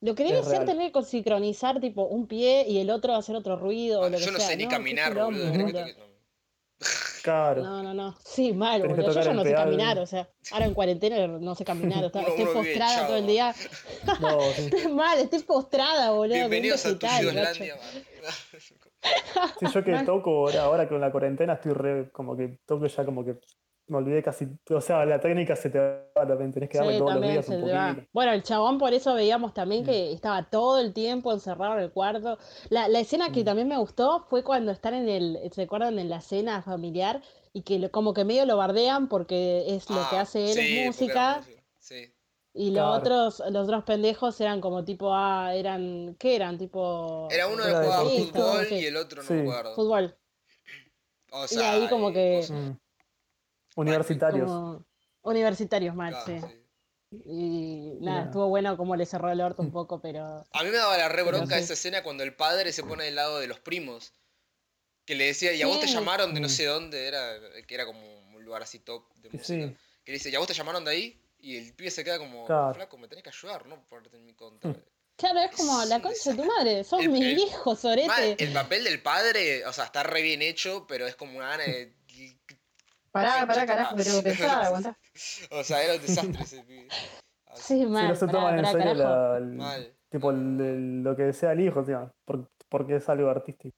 [0.00, 0.66] Lo que debe Es ser real.
[0.66, 4.18] tener que sincronizar tipo un pie y el otro hacer otro ruido o Ah, que
[4.18, 4.48] yo no sea.
[4.48, 5.50] sé ni caminar, boludo.
[5.52, 6.08] ¿querés que boludo.
[7.28, 7.34] No.
[7.34, 7.62] Claro.
[7.62, 8.16] No, no, no.
[8.24, 9.12] Sí, mal, boludo.
[9.12, 12.22] Yo ya no sé caminar, o sea, ahora en cuarentena no sé caminar, o sea,
[12.22, 13.54] Uno- estoy vive postrada todo el día.
[14.20, 14.62] No, sí.
[14.72, 16.34] Estoy mal, estoy postrada, boludo.
[16.34, 17.30] Bienvenidos a tu macho.
[19.60, 23.04] Sí, yo que toco ahora, ahora con la cuarentena estoy re, como que toco ya
[23.04, 23.36] como que
[23.88, 26.98] me olvidé casi, o sea, la técnica se te va también, tenés que darle Sí,
[26.98, 28.06] todos los días un poquito.
[28.12, 29.86] Bueno, el chabón por eso veíamos también Mm.
[29.86, 32.38] que estaba todo el tiempo encerrado en el cuarto.
[32.68, 33.44] La, la escena que Mm.
[33.44, 35.98] también me gustó fue cuando están en el, ¿se acuerdan?
[35.98, 37.22] En la cena familiar
[37.52, 40.56] y que lo- como que medio lo bardean porque es lo que Ah, hace él
[40.58, 41.42] sí, es música.
[41.78, 42.12] Sí.
[42.54, 42.92] y los Claro.
[42.94, 46.58] otros, los otros pendejos eran como tipo, ah, eran, ¿qué eran?
[46.58, 48.74] Tipo Era uno que jugaba fútbol Sí.
[48.74, 49.34] y el otro no Sí.
[49.34, 49.74] me acuerdo.
[49.76, 50.16] fútbol.
[51.30, 52.52] O Y sea, ahí como eh, que-.
[52.52, 52.78] Mm.
[53.80, 54.46] Universitarios.
[54.46, 54.84] Como
[55.22, 56.54] universitarios mal, Claro, sí.
[57.10, 57.22] sí.
[57.24, 60.44] Y nada, estuvo bueno como le cerró el orto un poco, pero...
[60.52, 61.62] A mí me daba la re bronca sí.
[61.62, 64.12] esa escena cuando el padre se pone del lado de los primos.
[65.06, 66.50] Que le decía, y a vos te llamaron de no Mm.
[66.50, 67.34] sé dónde, era,
[67.66, 68.00] que era como
[68.36, 69.42] un lugar así top de música.
[69.68, 69.76] Sí.
[70.04, 71.22] Que le dice, ¿y a vos te llamaron de ahí?
[71.38, 72.74] Y el pibe se queda como, Claro.
[72.74, 73.80] flaco, me tenés que ayudar, ¿no?
[73.88, 74.74] Ponerte en mi contra.
[75.16, 78.36] Claro, es como la concha de tu madre, sos el- mi el- hijo, sorete.
[78.38, 81.64] el papel del padre, o sea, está re bien hecho, pero es como una gana
[81.64, 81.94] de.
[83.10, 84.98] Pará, pará, carajo, tengo que pensar, aguantá.
[85.50, 86.88] O sea, era un desastre ese pibe.
[87.54, 89.14] Sí, Si mal, no se pará, toman en pará, serio carajo.
[89.30, 89.96] la- el- Mal.
[90.10, 93.74] tipo el- el- lo que desea el hijo, tío, por- porque es algo artístico.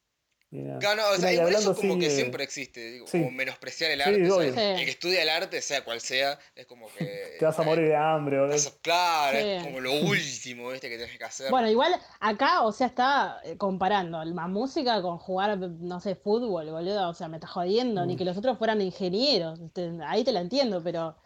[0.52, 0.80] Y nada.
[0.80, 3.18] Claro, no, o sea, Mira, igual eso hablando como que siempre existe, digo, Sí.
[3.18, 4.30] como menospreciar el Sí, arte.
[4.30, 4.60] o sea, el, Sí.
[4.60, 6.96] el que estudia el arte, sea cual sea, es como que.
[7.38, 8.54] Te vas a morir de hambre, boludo.
[8.56, 9.44] Eso, claro, Sí.
[9.46, 10.88] es como lo último, ¿viste?
[10.88, 11.50] Que tienes que hacer.
[11.52, 16.68] Bueno, igual acá, o sea, está eh, comparando la música con jugar, no sé, fútbol,
[16.70, 17.08] boludo.
[17.10, 18.18] O sea, me está jodiendo, ni Mm.
[18.18, 19.60] que los otros fueran ingenieros.
[19.60, 21.16] este, Ahí te la entiendo, pero.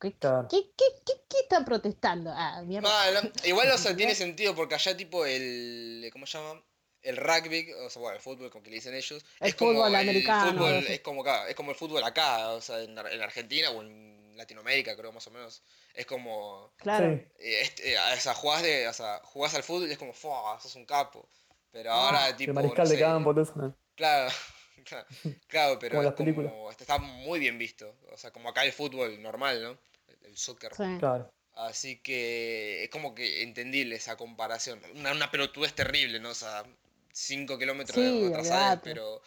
[0.00, 0.48] ¿Qué, Claro.
[0.50, 2.32] qué, qué, qué, qué están protestando?
[2.34, 2.88] Ah, mierda.
[2.90, 6.10] Ah, no, igual, o sea, tiene sentido porque allá, tipo, el.
[6.12, 6.60] ¿Cómo se llama?
[7.02, 9.24] El rugby, o sea, bueno, el fútbol, como que le dicen ellos.
[9.40, 12.50] El es como fútbol el americano, fútbol- es, como, acá, es como el fútbol acá,
[12.50, 15.62] o sea, en, Ar- en Argentina o en Latinoamérica, creo, más o menos.
[15.94, 16.72] Es como.
[16.76, 17.06] Claro.
[17.12, 17.28] Eh,
[17.62, 20.58] este, eh, o sea, jugás, de, o sea, jugás al fútbol y es como, ¡fua!
[20.60, 21.28] sos un capo.
[21.72, 22.50] Pero ahora, tipo.
[22.50, 23.52] el mariscal no de sé, campo, todo eso.
[23.56, 23.76] ¿no?
[23.96, 24.30] Claro,
[24.84, 25.06] claro,
[25.48, 26.52] claro, pero Como es las películas.
[26.52, 27.94] como- está muy bien visto.
[28.12, 29.70] O sea, como acá el fútbol normal, ¿no?
[30.06, 30.72] El, el soccer.
[30.74, 30.84] Sí.
[30.98, 31.32] Claro.
[31.54, 34.80] Así que es como que entendible esa comparación.
[34.94, 36.30] Una, una pelotudez terrible, ¿no?
[36.30, 36.64] O sea,
[37.12, 38.90] 5 kilómetros Sí, olvidate.
[38.94, 39.22] pero.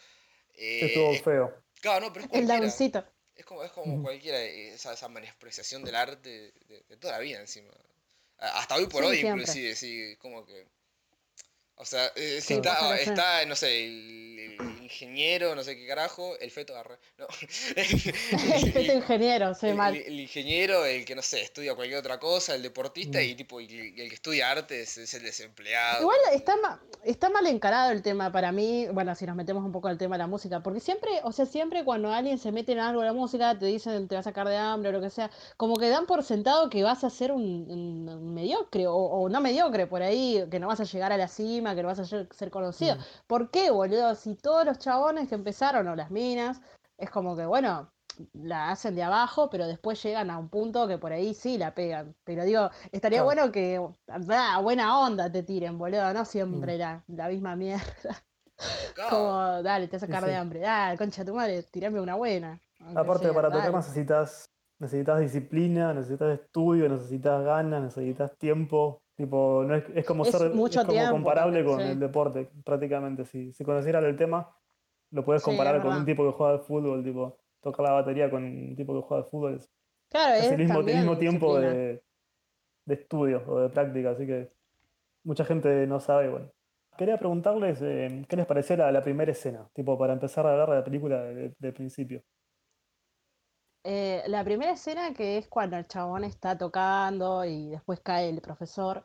[0.54, 1.62] Eh, estuvo es- feo.
[1.80, 3.04] claro, no, pero es El downcito.
[3.34, 4.02] Es como, es como Ujú.
[4.02, 7.70] cualquiera, esa, esa menospreciación del arte de, de toda la vida encima.
[8.38, 9.42] Hasta hoy por Sí, hoy, siempre.
[9.42, 10.66] inclusive, sí, como que.
[11.76, 15.86] O sea, eh, si Sí, está, está, no sé, el, el ingeniero, no sé qué
[15.86, 16.96] carajo, el feto agarré.
[17.18, 17.26] No.
[17.76, 19.94] El feto ingeniero, soy el, mal.
[19.96, 23.22] el- el ingeniero, el que no sé, estudia cualquier otra cosa, el deportista Mm.
[23.22, 26.00] y tipo y, y el que estudia arte es, el desempleado.
[26.02, 29.72] Igual está, ma- está mal encarado el tema para mí, bueno, si nos metemos un
[29.72, 32.72] poco al tema de la música, porque siempre, o sea, siempre cuando alguien se mete
[32.72, 35.00] en algo de la música, te dicen te va a sacar de hambre o lo
[35.00, 38.86] que sea, como que dan por sentado que vas a ser un, un- un mediocre,
[38.86, 41.82] o, o no mediocre por ahí, que no vas a llegar a la cima, que
[41.82, 42.96] no vas a ser ser conocido.
[42.96, 43.00] Mm.
[43.26, 44.14] ¿Por qué, boludo?
[44.14, 46.60] Si todos los chabones que empezaron, o las minas,
[46.98, 47.90] es como que, bueno,
[48.32, 51.74] la hacen de abajo, pero después llegan a un punto que por ahí sí la
[51.74, 52.14] pegan.
[52.24, 53.24] Pero digo, estaría Claro.
[53.26, 53.80] bueno que
[54.30, 56.26] ah, buena onda te tiren, boludo, no Mm.
[56.26, 57.82] siempre la, la misma mierda.
[58.94, 59.10] Claro.
[59.10, 60.60] Como, dale, te vas a Sí, sacar de hambre.
[60.60, 62.58] Dale, concha de tu madre, tirame una buena.
[62.94, 63.60] Aparte, sea, para dale.
[63.66, 69.02] tocar necesitas, necesitas disciplina, necesitas estudio, necesitas ganas, necesitas tiempo.
[69.14, 71.86] Tipo, no es, es como Es ser mucho es como tiempo comparable con sí.
[71.88, 73.26] el deporte, prácticamente.
[73.26, 74.56] Si, si conocieras el tema,
[75.16, 78.44] lo puedes comparar con un tipo que juega al fútbol, tipo, tocar la batería con
[78.44, 79.54] un tipo que juega al fútbol.
[79.56, 79.70] Es,
[80.08, 82.02] Claro, es el mismo, el mismo tiempo de,
[82.84, 84.52] de estudio o de práctica, así que
[85.24, 86.52] mucha gente no sabe, bueno.
[86.96, 90.68] Quería preguntarles eh, qué les pareció la, la primera escena, tipo, para empezar a ver
[90.68, 92.22] la película de, de principio.
[93.84, 98.40] Eh, la primera escena que es cuando el chabón está tocando y después cae el
[98.40, 99.04] profesor.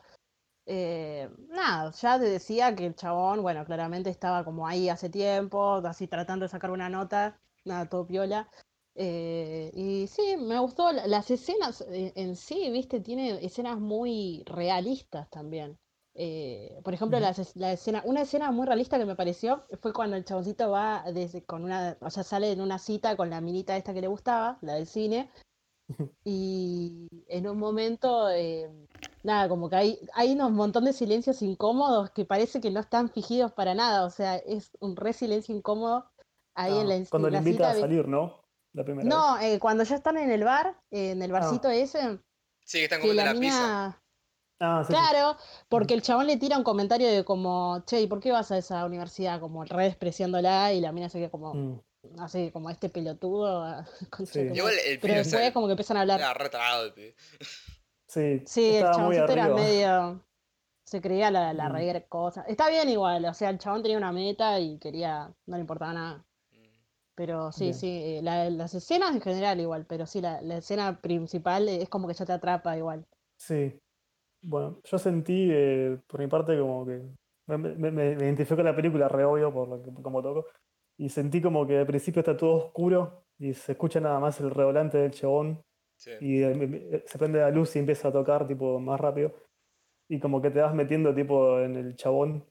[0.66, 5.76] Eh, nada, ya te decía que el chabón, bueno, claramente estaba como ahí hace tiempo,
[5.86, 8.50] así tratando de sacar una nota, nada, todo piola.
[8.96, 14.44] eh, y sí, me gustó la- las escenas eh, en sí, viste, tiene escenas muy
[14.46, 15.78] realistas también.
[16.14, 19.94] Eh, por ejemplo, la, es- la escena, una escena muy realista que me pareció fue
[19.94, 23.40] cuando el chaboncito va desde, con una, o sea, sale en una cita con la
[23.42, 25.30] minita esta que le gustaba, la del cine,
[26.24, 28.70] y en un momento, eh,
[29.24, 33.10] nada, como que hay, hay un montón de silencios incómodos que parece que no están
[33.10, 36.10] fingidos para nada, o sea, es un re silencio incómodo
[36.56, 37.78] ahí en Ah, la, cuando en le la invita cita.
[37.78, 38.42] a salir, ¿no?
[38.74, 39.14] La primera vez.
[39.16, 42.20] No, eh, cuando ya están en el bar, eh, en el barcito ese,
[42.64, 44.02] Sí, que están que comiendo la la pizza.
[44.64, 45.00] Ah, sí, sí.
[45.00, 45.38] Claro,
[45.70, 48.58] porque el chabón le tira un comentario de como, che, ¿y por qué vas a
[48.60, 49.40] esa universidad?
[49.40, 51.80] Como re despreciándola y la mina se queda como, Mm,
[52.20, 53.64] así, como este pelotudo.
[53.66, 53.86] ah,
[54.20, 54.40] de Sí.
[54.54, 56.20] Igual el Pero pibe, o sea, después como que empiezan a hablar.
[56.20, 57.16] Era el pibe.
[58.12, 60.22] Sí, Sí, el chaboncito era medio.
[60.84, 61.74] Se creía la, la Mm.
[61.74, 62.42] re cosa.
[62.48, 65.32] Está bien igual, o sea, el chabón tenía una meta y quería.
[65.46, 66.26] No le importaba nada.
[67.16, 67.74] Pero sí, Bien.
[67.76, 71.88] sí, eh, la- las escenas en general igual, pero sí, la, la escena principal es
[71.90, 73.06] como que ya te atrapa igual.
[73.38, 73.78] Sí.
[74.42, 77.02] Bueno, yo sentí, eh, por mi parte, como que
[77.48, 80.48] me, me, me- identifico con la película, re obvio, por lo que, como toco,
[80.98, 84.50] y sentí como que al principio está todo oscuro y se escucha nada más el
[84.50, 85.62] revolante del chabón
[86.02, 86.12] Sí.
[86.20, 89.34] y eh, me- se prende la luz y empieza a tocar tipo más rápido
[90.10, 92.44] y como que te vas metiendo tipo en el chabón,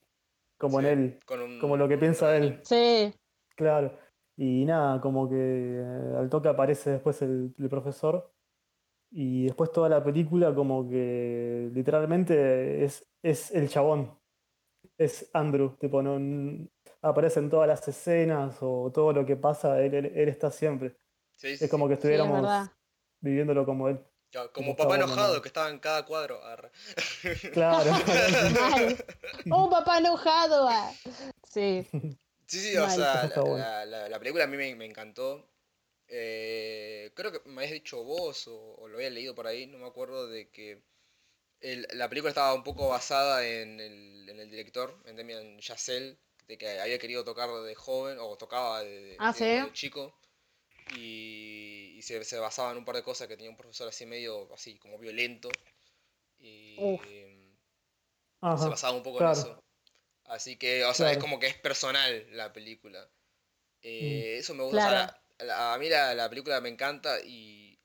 [0.56, 2.60] como Sí, en él, con un- como lo que piensa él.
[2.62, 3.12] Sí,
[3.56, 3.92] Claro.
[4.36, 8.32] Y nada, como que eh, al toque aparece después el, el profesor.
[9.10, 14.16] Y después toda la película como que literalmente es, es el chabón.
[14.96, 15.76] Es Andrew.
[15.76, 16.68] Tipo, no, n-
[17.02, 20.96] aparece en todas las escenas o todo lo que pasa, él, él- él está siempre.
[21.36, 22.02] Sí, sí, Es como que sí.
[22.02, 22.70] sí, es estuviéramos.
[23.20, 23.98] Viviéndolo como él.
[24.52, 25.42] Como Tipo, papá enojado ¿no?
[25.42, 26.44] que estaba en cada cuadro.
[26.44, 26.70] arre.
[27.52, 27.90] Claro.
[29.50, 30.68] ¡Oh, papá enojado!
[30.68, 30.92] ah.
[31.52, 31.86] Sí,
[32.46, 32.90] Sí, sí, o Mal.
[32.96, 33.58] sea, la, bueno.
[33.58, 35.48] la- la- la película a mí me, me encantó.
[36.08, 39.78] Eh, creo que me habías dicho vos o, o lo había leído por ahí, no
[39.78, 40.82] me acuerdo de que
[41.60, 46.18] el- la película estaba un poco basada en el, en el director, en Damien Chazelle,
[46.48, 49.44] de que había querido tocar de joven, o tocaba de, de- Ah, de- ¿sí?
[49.66, 50.19] de chico,
[50.96, 54.06] y, y se, se basaba en un par de cosas que tenía un profesor así
[54.06, 55.48] medio, así como violento,
[56.38, 56.76] y
[58.40, 59.32] se basaba un poco claro.
[59.34, 59.64] en eso.
[60.24, 63.08] Así que, o sea, es como que es personal la película.
[63.82, 64.88] Eh, eso me gusta.
[64.88, 65.12] Claro.
[65.12, 67.78] o sea, la- a mí la, la película me encanta y,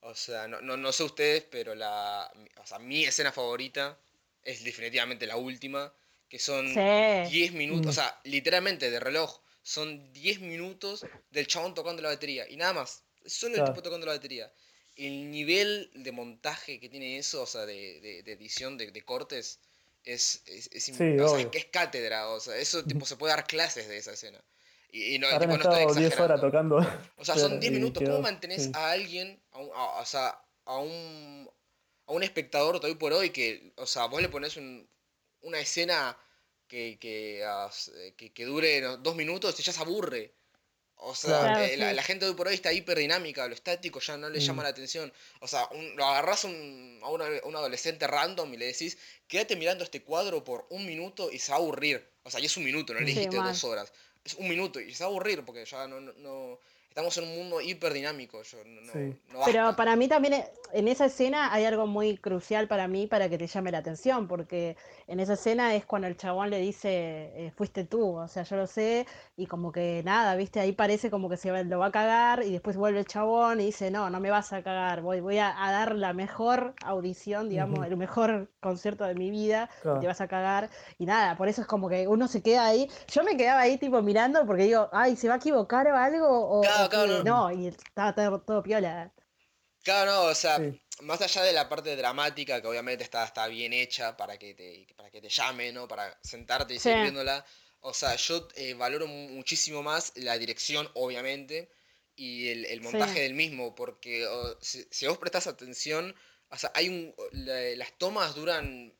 [0.00, 3.98] o sea, no, no, no sé ustedes, pero la, o sea, mi escena favorita
[4.42, 5.94] es definitivamente la última,
[6.28, 7.30] que son sí.
[7.30, 7.90] 10 minutos, Mm.
[7.90, 12.72] o sea, literalmente de reloj, son 10 minutos del chabón tocando la batería y nada
[12.72, 14.52] más, es solo el tipo tocando la batería.
[14.96, 19.02] El nivel de montaje que tiene eso, o sea, de, de- de edición, de, de
[19.02, 19.58] cortes,
[20.04, 21.50] es, es, es, Sí, o sea, obvio.
[21.54, 24.42] es cátedra, o sea, eso tipo se puede dar clases de esa escena.
[24.90, 26.76] Y, y no, tipo, no estoy estado 10 horas tocando.
[27.16, 28.02] O sea, son Claro, 10 y minutos.
[28.04, 28.70] ¿Cómo mantenés sí.
[28.74, 31.48] a alguien, a un, a- o sea, a un,
[32.06, 34.86] a un espectador hoy por hoy que, o sea, vos le pones un-
[35.40, 36.18] una escena
[36.98, 40.32] que, eh, que, que dure dos minutos y ya se aburre?
[41.04, 41.96] O sea, Claro, eh, la, sí.
[41.96, 44.64] la gente hoy por hoy está hiperdinamica, lo estático ya no le llama Mm.
[44.64, 45.12] la atención.
[45.40, 49.56] O sea, un- lo agarrás un- a una- un adolescente random y le decís, quédate
[49.56, 52.08] mirando este cuadro por un minuto y se va a aburrir.
[52.22, 53.92] O sea, y es un minuto, no le dijiste dos horas.
[54.24, 56.60] Es un minuto y se va a aburrir porque ya no, no, no-
[56.92, 58.42] estamos en un mundo hiperdinámico.
[58.42, 59.16] Yo, no, no, Sí.
[59.32, 63.30] no Pero para mí también en esa escena hay algo muy crucial para mí para
[63.30, 64.76] que te llame la atención, porque
[65.06, 66.90] en esa escena es cuando el chabón le dice,
[67.34, 71.10] eh, fuiste tú, o sea, yo lo sé, y como que nada, viste, ahí parece
[71.10, 73.90] como que se va- lo va a cagar, y después vuelve el chabón y dice,
[73.90, 77.86] no, no me vas a cagar, voy, voy a, a dar la mejor audición, digamos,
[77.86, 81.62] el mejor concierto de mi vida, y te vas a cagar, y nada, por eso
[81.62, 84.88] es como que uno se queda ahí, yo me quedaba ahí tipo mirando porque digo,
[84.92, 86.28] ay, ¿se va a equivocar o algo?
[86.28, 87.24] O, Claro, o claro, qué?".
[87.24, 87.50] no.
[87.50, 89.12] no, y estaba todo, todo piola.
[89.82, 90.80] Claro, no, o sea, Sí.
[91.00, 94.86] más allá de la parte dramática, que obviamente está, está bien hecha para que te,
[94.96, 95.88] para que te llame, ¿no?
[95.88, 97.00] Para sentarte y seguir Sí.
[97.00, 97.44] viéndola.
[97.80, 101.70] O sea, yo eh, valoro mu- muchísimo más la dirección, obviamente,
[102.14, 103.20] y el, el montaje Sí.
[103.20, 106.14] del mismo, porque o, si, si vos prestás atención,
[106.50, 108.92] o sea, hay un, la- las tomas duran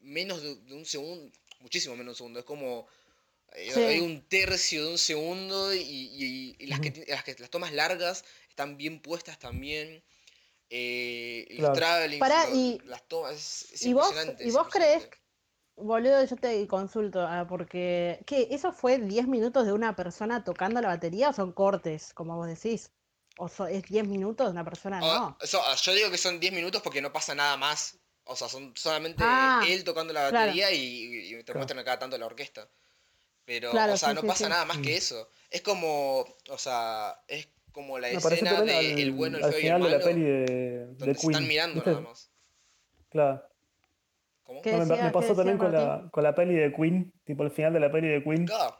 [0.00, 2.86] menos de, de un segundo, muchísimo menos de un segundo, es como...
[3.52, 3.80] eh, Sí.
[3.82, 7.72] Hay un tercio de un segundo y, y- y las, que, las, que, las tomas
[7.72, 10.02] largas están bien puestas también.
[10.68, 11.74] Eh, los Claro.
[11.74, 14.94] travelings, Pará, lo- y- las tomas, es, es y vos- impresionante, y es vos creés
[15.04, 15.20] impresionante.
[15.76, 18.48] Boludo, yo te consulto, ah, porque ¿qué?
[18.50, 22.46] ¿Eso fue 10 minutos de una persona tocando la batería o son cortes, como vos
[22.46, 22.90] decís?
[23.38, 25.00] ¿O so- es 10 minutos de una persona?
[25.02, 25.38] O- No.
[25.42, 27.98] so- yo digo que son 10 minutos porque no pasa nada más.
[28.24, 30.46] O sea, son solamente Ah, él tocando la claro.
[30.48, 31.60] batería y, y te Claro.
[31.60, 32.68] muestran cada tanto la orquesta.
[33.44, 34.50] Pero, Claro, o sea, sí, no sí, pasa sí.
[34.50, 34.96] nada más que Mm.
[34.96, 35.28] eso.
[35.50, 39.54] Es como, o sea, es como la escena de al, El bueno, el feo y
[39.56, 41.30] el final de la malo, peli de, de donde se Queen.
[41.32, 41.90] están mirando ¿viste?
[41.90, 42.30] nada más.
[43.10, 43.42] Claro.
[44.44, 44.62] ¿Cómo?
[44.62, 46.72] ¿Qué No, me, decía- me qué pasó decía también con la, con la peli de
[46.72, 48.46] Queen, tipo el final de la peli de Queen.
[48.46, 48.76] Claro,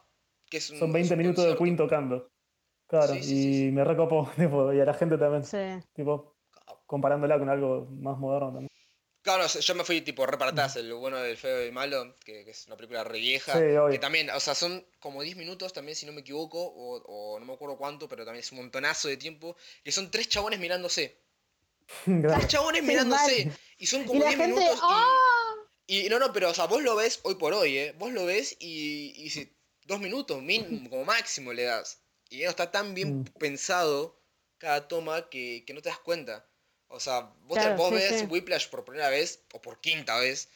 [0.48, 1.56] que es un- Son es 20 un minutos de.
[1.56, 2.30] Queen tocando.
[2.86, 3.72] Claro, Sí, sí, y sí, sí.
[3.72, 5.44] me recopó, tipo, y a la gente también.
[5.44, 5.86] Sí.
[5.94, 6.36] Tipo,
[6.86, 8.68] comparándola con algo más moderno también.
[9.22, 12.52] Claro, yo me fui tipo repartás, el bueno, el feo y el malo, que, que
[12.52, 13.52] es una película re vieja.
[13.52, 13.90] Sí, obvio.
[13.90, 17.38] que también, o sea, son como 10 minutos también, si no me equivoco, o, o
[17.38, 20.58] no me acuerdo cuánto, pero también es un montonazo de tiempo, que son tres chabones
[20.58, 21.18] mirándose.
[22.04, 22.34] Claro.
[22.38, 23.44] Tres chabones Sí, mirándose.
[23.46, 23.58] mal.
[23.78, 24.78] Y son Y como la 10 gente, minutos.
[24.78, 25.54] y- ¡ah!
[25.86, 27.94] Y, no, no, pero, o sea, vos lo ves hoy por hoy, ¿eh?
[27.98, 29.52] Vos lo ves y, y si
[29.86, 32.00] dos minutos, mínimo, como máximo le das.
[32.30, 33.24] Y no está tan bien Mm.
[33.38, 34.16] pensado
[34.58, 36.46] cada toma que, que no te das cuenta.
[36.90, 38.26] O sea, vos, te- Claro, vos sí, ves sí.
[38.26, 40.48] Whiplash por primera vez, o por quinta vez,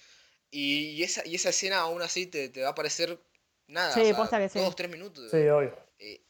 [0.50, 3.18] y, y esa, y esa escena aún así te, te va a parecer
[3.66, 3.94] nada.
[3.94, 4.58] Sí, o sea, que sí.
[4.58, 5.30] Dos, tres minutos.
[5.30, 5.76] Sí, obvio.
[5.98, 6.20] Eh,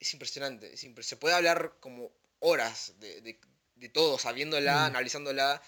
[0.00, 2.10] es impresionante, es impre- se puede hablar como
[2.40, 3.38] horas de, de,
[3.76, 4.86] de todo, sabiéndola, Mm.
[4.86, 5.62] analizándola.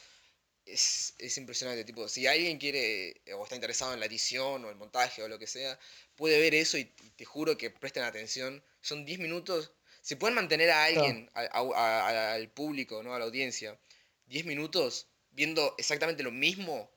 [0.67, 4.71] Es, es impresionante, tipo, si alguien quiere eh, o está interesado en la edición o
[4.71, 5.79] el montaje o lo que sea,
[6.17, 8.65] puede ver eso y, y te juro que presten atención.
[8.81, 9.73] Son 10 minutos.
[10.05, 13.15] Si pueden mantener a alguien, a- a- a- al público, ¿no?
[13.15, 13.75] a la audiencia,
[14.27, 16.91] 10 minutos viendo exactamente lo mismo,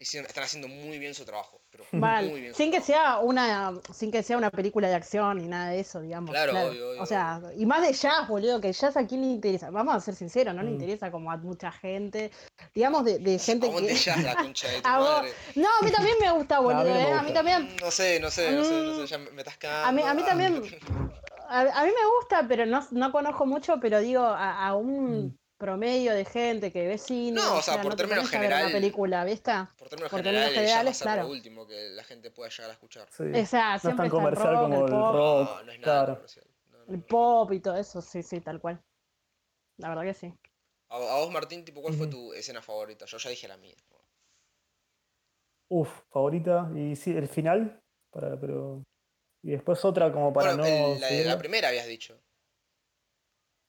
[0.00, 1.60] están haciendo muy bien su trabajo.
[1.70, 2.28] Pero Mal.
[2.30, 3.20] muy bien su Sin que trabajo.
[3.20, 6.30] sea una, sin que sea una película de acción ni nada de eso, digamos.
[6.30, 9.28] Claro, obvio, obvio, O sea, y más de jazz, boludo, que jazz a quién le
[9.28, 9.70] interesa.
[9.70, 10.74] Vamos a ser sinceros, no le Mm.
[10.74, 12.32] interesa como a mucha gente.
[12.74, 13.98] Digamos de, de gente Aguante que.
[14.00, 15.30] jazz, la concha de tu A vos-.
[15.54, 17.76] No, a mí también me gusta, boludo, a mí no me eh, A mí también.
[17.80, 18.96] No sé, no sé, no sé, no Mm.
[18.96, 19.88] sé, ya me me estás cagando.
[19.88, 20.26] A mí, a mí Ah.
[20.28, 20.62] también.
[21.48, 25.26] A, a mí me gusta, pero no, no conozco mucho, pero digo, a, a un
[25.28, 25.38] Mm.
[25.58, 27.40] promedio de gente que ve cine.
[27.40, 29.52] No, o sea, por no términos pones a ver una general- película, ¿viste?
[29.78, 31.22] Por términos Por términos generales, generales, claro.
[31.22, 33.08] lo último que la gente pueda llegar a escuchar.
[33.10, 33.22] Sí.
[33.24, 35.48] O sea, no es tan comercial el rock, como el el pop, rock.
[35.48, 36.14] No, no es nada claro.
[36.16, 36.46] comercial.
[36.70, 38.82] No, no, el pop y todo eso, sí, sí, tal cual.
[39.78, 40.34] La verdad que sí.
[40.90, 43.04] A, a vos, Martín, tipo, ¿cuál fue tu escena favorita?
[43.06, 43.74] Yo ya dije la mía.
[45.70, 46.70] Uf, favorita.
[46.74, 47.80] Y sí, el final.
[48.10, 48.82] Para, pero.
[49.44, 50.94] Y después otra como para bueno, no.
[50.94, 52.18] el- la, la primera habías dicho.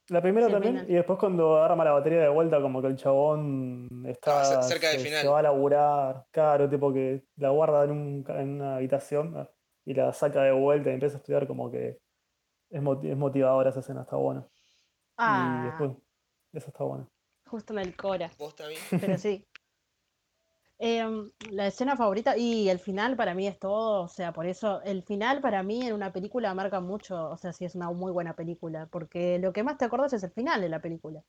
[0.07, 0.89] La primera también, final.
[0.89, 4.69] y después cuando arma la batería de vuelta, como que el chabón está Ah, ce-
[4.69, 5.21] cerca del se, final.
[5.21, 9.49] se va a laburar, claro, tipo que la guarda en, un, en una habitación ah,
[9.83, 11.99] y la saca de vuelta y empieza a estudiar, como que
[12.69, 14.41] es, moti- es motivadora esa escena, está buena.
[14.41, 14.47] Y
[15.17, 15.91] Ah, después,
[16.53, 17.09] eso está bueno.
[17.47, 18.31] justo en el Cora.
[18.37, 18.79] ¿Vos también?
[19.01, 19.43] Pero sí.
[20.77, 24.81] Em, la escena favorita y el final para mí es todo, o sea, por eso
[24.83, 28.11] el final para mí en una película marca mucho, o sea, si es una muy
[28.11, 31.23] buena película, porque lo que más te acuerdas es el final de la película.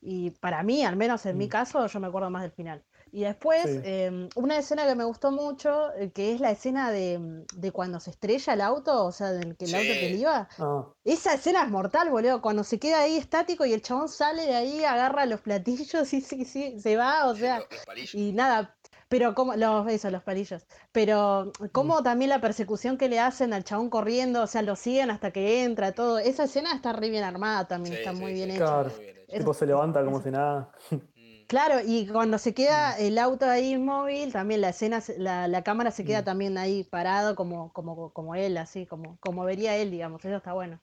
[0.00, 1.50] Y para mí, al menos en mi Mm.
[1.50, 2.84] caso, yo me acuerdo más del final.
[3.16, 3.80] Y después, Sí.
[3.84, 8.00] em, una escena que me gustó mucho, eh, que es la escena de, de cuando
[8.00, 10.48] se estrella el auto, o sea, del que el auto que le iba.
[10.58, 12.42] Ah, Esa escena es mortal, boludo.
[12.42, 16.20] Cuando se queda ahí estático y el chabón sale de ahí, agarra los platillos y
[16.22, 17.60] sí, sí, se va, o sea.
[17.60, 18.14] Los.
[18.16, 18.74] Y nada,
[19.08, 20.66] pero como, los, eso, los palillos.
[20.90, 25.12] Pero como también la persecución que le hacen al chabón corriendo, o sea, lo siguen
[25.12, 26.18] hasta que entra, todo.
[26.18, 28.56] Esa escena está re bien armada también, Sí, está sí, muy sí, bien.
[28.56, 28.90] Claro.
[28.90, 29.24] muy bien hecho.
[29.28, 30.72] Eso- tipo se levanta como eso- si nada.
[31.44, 31.46] Mm.
[31.46, 35.62] Claro, y cuando se queda el auto ahí inmóvil, también la escena, se- la, la
[35.62, 36.24] cámara se queda Mm.
[36.24, 40.24] también ahí parado como, como, como él, así, como, como vería él, digamos.
[40.24, 40.80] Eso está bueno.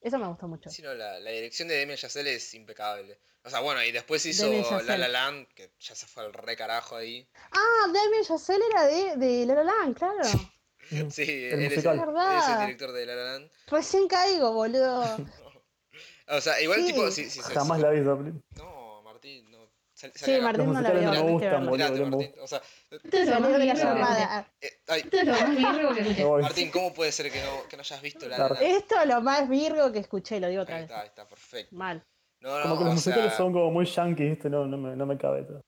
[0.00, 0.70] Eso me gustó mucho.
[0.70, 3.18] Sí, no, la, la dirección de Demian Chazelle es impecable.
[3.44, 4.96] O sea, bueno, y después hizo Damien La.
[4.98, 7.28] La Land, que ya se fue al re carajo ahí.
[7.50, 10.18] Ah, Damien Chazelle era de, de La La Land, claro.
[10.28, 10.50] Mm.
[11.10, 11.94] Sí, El él es, musical.
[11.96, 12.60] el, él es el ¿Verdad?
[12.60, 13.50] director de La La Land.
[13.66, 15.04] Recién caigo, boludo.
[16.30, 16.86] O sea, igual Sí.
[16.92, 18.00] tipo, si, si se- Jamás la vi.
[18.00, 18.16] No,
[19.98, 20.40] Sal- Sí.
[20.40, 21.02] Martín no la vio.
[21.02, 22.30] no me gustan, boludo.
[22.40, 23.58] O sea, Esto es lo más
[25.56, 26.24] virgo que escuché.
[26.40, 28.46] Martín, ¿cómo puede ser que no, que no hayas visto La La?
[28.60, 30.90] Esto es lo más virgo que escuché, lo digo otra Ahí vez.
[30.90, 31.74] está, ahí está, perfecto.
[31.74, 32.00] Mal.
[32.40, 34.48] No, no, Como que los musicales sea, son como muy yankees, ¿viste?
[34.48, 35.60] No, no, me, no me cabe todo.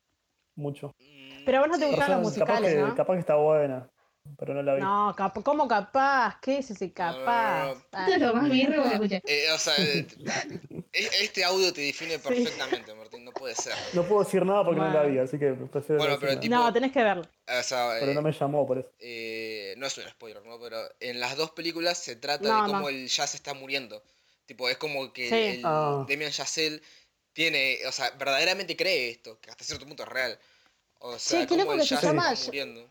[0.55, 0.93] mucho.
[1.01, 3.91] mm, Pero a vos no te sí, gustan los capaz musicales, capaz que está buena,
[4.39, 4.81] pero no la vi.
[4.81, 6.39] No, cap- ¿cómo capaz?
[6.41, 7.67] ¿Qué es ese no, capaz?
[7.69, 7.81] no, no.
[8.07, 9.23] Esto es lo más virgo que escuché.
[9.27, 10.07] Eh, o sea, eh,
[10.93, 13.75] este audio te define perfectamente, Martín, no puede ser.
[13.93, 16.55] No puedo decir nada porque no la vi, así que prefiero Bueno, no pero tipo-.
[16.55, 17.23] No, tenés que verlo.
[17.23, 18.89] O sea, Pero eh, no me llamó por eso.
[18.99, 20.59] eh, no es un spoiler, ¿no?
[20.61, 22.89] Pero en las dos películas se trata No, de cómo no.
[22.89, 24.03] el jazz está muriendo.
[24.47, 25.59] Tipo, es como que Sí.
[25.59, 26.05] el Ah.
[26.09, 26.83] Demian Chazelle
[27.33, 30.39] tiene, o sea, verdaderamente cree esto, que hasta cierto punto es real.
[30.99, 32.90] O sea, qué cómo loco el que se llama está muriendo.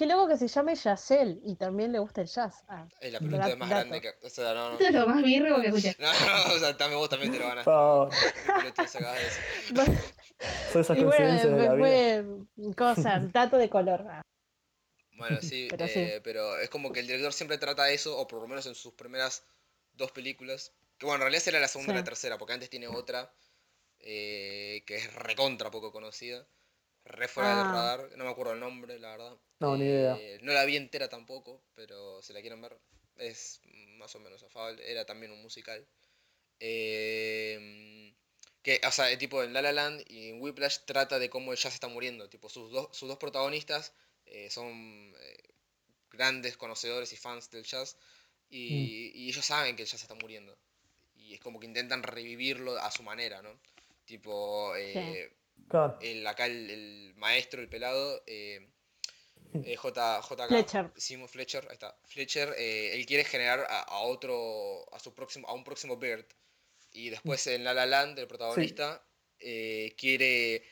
[0.00, 2.64] Qué loco que se llame Yacel y también le gusta el jazz.
[2.68, 3.80] Ah, Es la pregunta más dato.
[3.88, 4.26] grande que.
[4.26, 4.72] O sea, no, no.
[4.78, 5.94] Esto es lo más virgo que escuché.
[5.98, 7.46] No, no, o sea, también vos también te lo
[9.12, 9.42] de decir.
[10.72, 12.24] son esas y coincidencias de la bueno, vida.
[12.56, 14.06] fue cosas, dato de color.
[14.08, 14.22] Ah,
[15.18, 15.98] Bueno, sí, Pero sí.
[16.00, 18.74] eh, pero es como que el director siempre trata eso, o por lo menos en
[18.74, 19.44] sus primeras
[19.92, 20.72] dos películas.
[20.96, 22.00] Que bueno, en realidad será la segunda y Sí.
[22.00, 23.30] la tercera, porque antes tiene otra
[23.98, 26.46] eh, que es recontra poco conocida.
[27.12, 27.72] Re fuera del Ah.
[27.72, 29.36] radar, no me acuerdo el nombre, la verdad.
[29.58, 30.16] No, ni idea.
[30.18, 32.78] Eh, No la vi entera tampoco, pero si la quieren ver,
[33.16, 33.60] es
[33.98, 34.88] más o menos afable.
[34.90, 35.86] Era también un musical.
[36.60, 38.14] Eh,
[38.62, 41.58] que, o sea, tipo en La La Land y en Whiplash trata de cómo el
[41.58, 42.28] jazz está muriendo.
[42.28, 43.92] Tipo, sus dos, sus dos protagonistas
[44.26, 45.36] eh, son eh,
[46.10, 47.96] grandes conocedores y fans del jazz.
[48.50, 50.56] Y, y ellos saben que el jazz está muriendo.
[51.14, 53.58] Y es como que intentan revivirlo a su manera, ¿no?
[54.04, 54.74] Tipo,
[55.68, 55.98] Claro.
[56.00, 58.70] el, acá el, el maestro, el pelado, eh,
[59.64, 60.92] eh, J, JK, Fletcher.
[60.96, 61.98] Simon Fletcher, ahí está.
[62.04, 66.26] Fletcher, eh, él quiere generar a, a otro, a su próximo, a un próximo Bird.
[66.92, 69.04] Y después en La La Land, el protagonista,
[69.38, 70.64] eh, quiere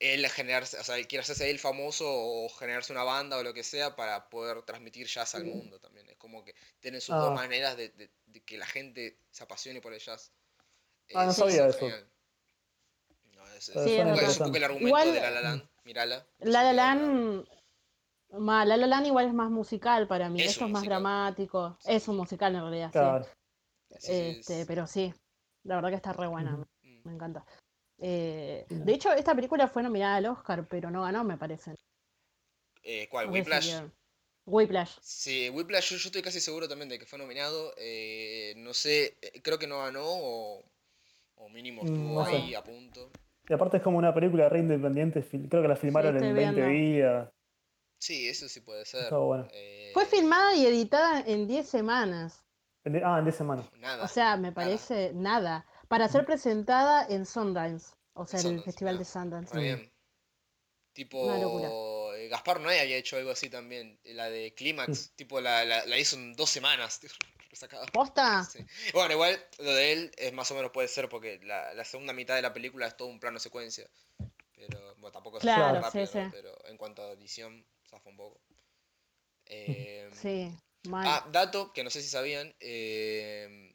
[0.00, 3.52] él generarse, o sea, él quiere hacerse él famoso o generarse una banda o lo
[3.52, 6.08] que sea para poder transmitir jazz al mundo también.
[6.08, 7.34] Es como que tienen sus dos Ah.
[7.34, 10.32] maneras de, de- de que la gente se apasione por el jazz.
[11.14, 11.80] Ah, no sabía es eso.
[11.86, 12.08] genial.
[13.60, 16.26] Sí, es- es es un poco el argumento Igual- de La La Land, mírala.
[16.40, 17.46] La La Land,
[18.32, 20.40] ma, La La Land igual es más musical para mí.
[20.40, 21.02] Es Esto es más musical.
[21.02, 21.76] dramático.
[21.80, 21.92] Sí.
[21.92, 22.92] Es un musical en realidad, sí.
[22.92, 23.24] Claro.
[23.98, 25.12] Sí, Este, es- pero sí,
[25.64, 27.00] la verdad que está re buena, mm.
[27.04, 27.44] me encanta.
[28.00, 31.74] Eh, de hecho, esta película fue nominada al Oscar, pero no ganó, me parece.
[32.82, 33.26] Eh, ¿Cuál?
[33.26, 33.74] No ¿Whiplash?
[34.46, 34.96] Whiplash.
[35.02, 37.74] Sí, Whiplash yo, yo estoy casi seguro también de que fue nominado.
[37.76, 40.64] eh, no sé, eh, creo que no ganó o,
[41.36, 42.36] o mínimo Mm, estuvo no sé.
[42.36, 43.10] ahí a punto.
[43.48, 46.66] Y aparte es como una película re independiente, creo que la filmaron en 20 viendo.
[46.68, 47.28] días.
[48.00, 49.04] Sí, eso sí puede ser.
[49.04, 49.48] Está bueno.
[49.52, 52.44] Eh, Fue filmada y editada en 10 semanas.
[52.84, 53.66] En de- ah, en 10 semanas.
[53.78, 54.04] Nada.
[54.04, 55.66] O sea, me parece nada.
[55.88, 59.54] Para ser presentada en Sundance, o sea, en el festival de Sundance.
[59.54, 59.92] Re bien.
[60.92, 63.98] Tipo, eh, Gaspar Noé había hecho algo así también.
[64.04, 67.00] La de Clímax, tipo, la, la, la hizo en dos semanas.
[67.58, 67.86] Resacada.
[67.86, 68.44] ¿Posta?
[68.44, 68.64] Sí.
[68.92, 72.12] Bueno, igual lo de él es más o menos puede ser porque la, la segunda
[72.12, 73.90] mitad de la película es todo un plano secuencia.
[74.54, 76.24] Pero bueno, tampoco es Claro, rápido, sí, ¿no?
[76.24, 76.28] sí.
[76.32, 78.40] Pero en cuanto a edición, zafa un poco.
[79.46, 80.52] Eh, Sí,
[80.88, 81.04] mal.
[81.06, 82.54] Ah, dato que no sé si sabían.
[82.60, 83.74] eh,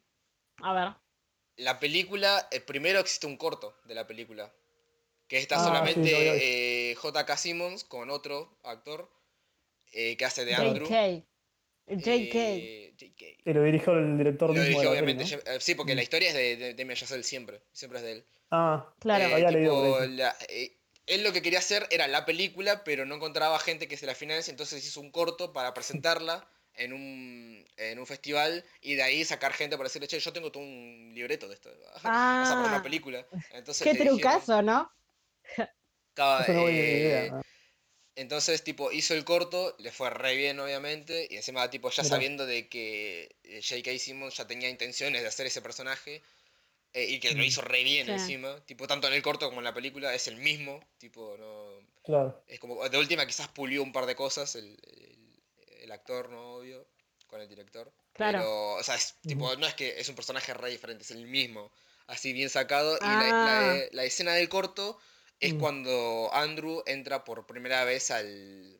[0.62, 0.94] A ver.
[1.58, 4.54] la película, eh, primero existe un corto de la película.
[5.28, 7.38] Que está Ah, solamente eh, J.K.
[7.38, 9.10] Simmons con otro actor
[9.92, 10.86] eh, que hace de Andrew.
[10.88, 11.26] JK.
[11.88, 12.36] JK.
[12.36, 13.22] Eh, JK.
[13.46, 15.50] Y lo dirigió el director Lo mismo dirigió de la peli, obviamente.
[15.52, 15.56] ¿no?
[15.56, 15.96] Eh, Sí, porque Mm.
[15.98, 17.62] la historia es de, de, Chazelle siempre.
[17.72, 18.26] Siempre es de él.
[18.52, 19.26] Ah, Claro.
[19.26, 20.78] Eh, había tipo, la- eh,
[21.08, 24.16] él lo que quería hacer era la película, pero no encontraba gente que se la
[24.16, 29.26] financie, entonces hizo un corto para presentarla en un, en un festival y de ahí
[29.26, 31.70] sacar gente para decirle, che, yo tengo todo un libreto de esto.
[31.70, 32.68] Vas a poner Ah.
[32.70, 33.28] una película.
[33.52, 34.90] Entonces Qué le dijeron- trucazo, ¿no?
[36.16, 37.42] No buena eh, idea.
[38.16, 42.46] Entonces, tipo, hizo el corto, le fue re bien, obviamente, y encima, tipo, ya sabiendo
[42.46, 43.98] de que eh, J.K.
[44.00, 46.22] Simmons ya tenía intenciones de hacer ese personaje,
[46.94, 47.46] eh, y que lo Mm.
[47.46, 50.38] hizo re bien encima, tipo, tanto en el corto como en la película, es el
[50.38, 51.70] mismo, tipo, no...
[52.04, 52.44] Claro.
[52.48, 55.42] Es como, de última quizás pulió un par de cosas el, el-
[55.84, 56.56] el actor, ¿no?
[56.58, 56.88] Obvio,
[57.28, 57.92] con el director.
[58.14, 58.38] Claro.
[58.40, 61.26] Pero, o sea, es, tipo, no es que es un personaje re diferente, es el
[61.26, 61.72] mismo,
[62.08, 63.44] así bien sacado, y la, Ah.
[63.46, 65.00] la- la escena del corto
[65.46, 65.60] es Mm.
[65.60, 68.80] cuando Andrew entra por primera vez al,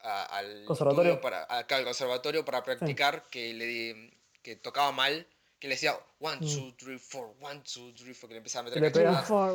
[0.00, 1.20] a- al ¿Conservatorio?
[1.20, 4.10] para, acá al conservatorio para practicar que le di-
[4.42, 5.26] que tocaba mal,
[5.60, 6.54] que le decía one, Mm.
[6.54, 9.06] two, three, four, one, two, three, four, que le empezaba a meter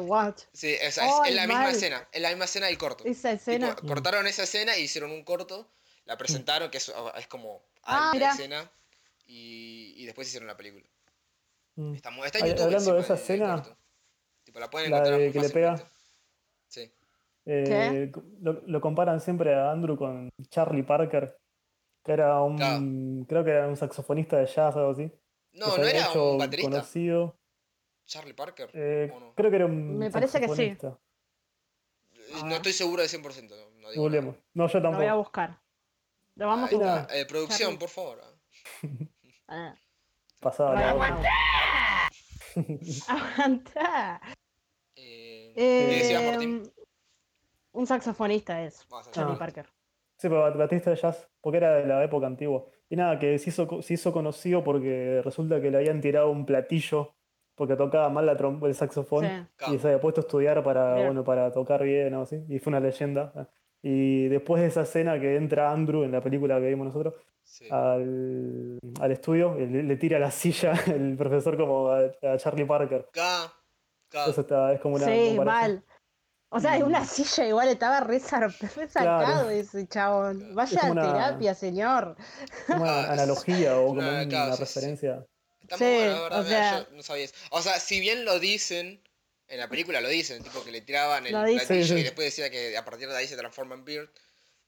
[0.01, 0.36] what?
[0.53, 1.76] Sí, o sea, es, es la misma mal.
[1.76, 3.03] escena, es la misma escena del corto.
[3.05, 3.76] Esa Tipo, escena.
[3.76, 5.70] cortaron esa escena y hicieron un corto,
[6.05, 8.32] la presentaron, que es, es como Ah, mirá.
[8.32, 8.72] escena,
[9.26, 10.86] y, y después hicieron la película.
[11.76, 11.95] Mm.
[11.95, 12.63] Está, está en YouTube.
[12.63, 13.78] hablando de esa escena.
[14.45, 15.91] Tipo, la pueden la encontrar de que le pega.
[16.68, 16.91] Sí.
[17.45, 18.11] Eh,
[18.41, 21.38] lo, lo comparan siempre a Andrew con Charlie Parker,
[22.03, 22.82] que era un, Claro.
[23.28, 25.11] creo que era un saxofonista de jazz o algo así.
[25.53, 26.70] No, no era hecho un baterista.
[26.70, 27.38] conocido.
[28.05, 28.70] Charlie Parker.
[28.74, 30.63] Eh, creo que era un Me parece que sí.
[30.63, 30.88] Eh,
[32.45, 33.49] No estoy seguro de 100%.
[33.49, 34.36] No, no digo nada.
[34.53, 35.18] No, yo Lo voy a tampoco.
[35.24, 35.59] buscar.
[36.36, 37.07] Lo vamos Ahí a.
[37.11, 37.78] Eh, producción, Charlie.
[37.80, 38.22] por favor.
[38.24, 38.34] ah.
[39.49, 39.74] Ah,
[40.41, 41.26] Pasaba Ryan la voz.
[42.55, 43.09] Reynolds.
[43.09, 44.22] Aguanta.
[45.58, 46.62] Eh,
[47.74, 49.39] un saxofonista es Charlie Ah.
[49.39, 49.66] Parker.
[50.18, 52.66] Sí, pero bat- batista de jazz, porque era de la época antigua.
[52.89, 56.45] Y nada, que se hizo, se hizo conocido porque resulta que le habían tirado un
[56.45, 57.14] platillo
[57.55, 58.34] porque tocaba mal la
[58.68, 59.26] el saxofón
[59.58, 59.76] Sí.
[59.76, 61.05] Y se había puesto a estudiar para, Mira.
[61.08, 62.43] bueno, para tocar bien o así.
[62.49, 63.49] Y fue una leyenda.
[63.82, 67.66] Y después de esa escena que entra Andrew en la película que vimos nosotros Sí.
[67.72, 73.05] al, al estudio, le, le tira la silla el profesor como a, a Charlie Parker.
[73.10, 73.53] Acá,
[74.12, 75.84] Eso está, es como una Sí, mal.
[76.49, 79.49] O sea, en una silla igual estaba re, zar- re sacado Claro.
[79.49, 80.55] ese chabón.
[80.55, 82.16] Vaya a una- terapia, señor.
[82.70, 84.64] Una Ah, es- analogía o como una- claro, sí, sí.
[84.64, 85.26] referencia.
[85.62, 86.39] Está Sí, muy bueno, la verdad.
[86.39, 87.36] o mira, sea- yo no sabía eso.
[87.51, 89.03] O sea, si bien lo dicen,
[89.49, 91.93] en la película lo dicen, tipo que le tiraban el platillo Sí, sí.
[91.99, 94.10] y después decía que a partir de ahí se transforma en Beard.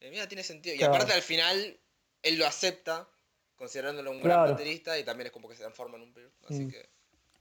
[0.01, 0.75] Eh, mira, tiene sentido.
[0.75, 0.95] Y Claro.
[0.95, 1.79] aparte al final,
[2.23, 3.07] él lo acepta,
[3.55, 4.41] considerándolo un Claro.
[4.43, 6.31] gran baterista, y también es como que se transforma en un Beard.
[6.49, 6.71] Así Mm.
[6.71, 6.89] que.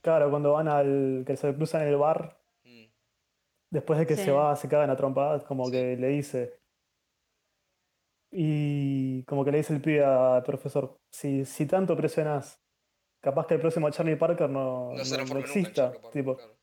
[0.01, 1.23] Claro, cuando van al.
[1.25, 2.85] que se cruzan en el bar, mm,
[3.71, 4.23] después de que Sí.
[4.25, 5.71] se va, se cagan a trompadas, como Sí.
[5.71, 6.59] que le dice.
[8.31, 12.61] Y como que le dice el pibe al profesor, si, si tanto presionas,
[13.21, 15.91] capaz que el próximo Charlie Parker no, No exista.
[15.91, 16.55] Parker, tipo, claro.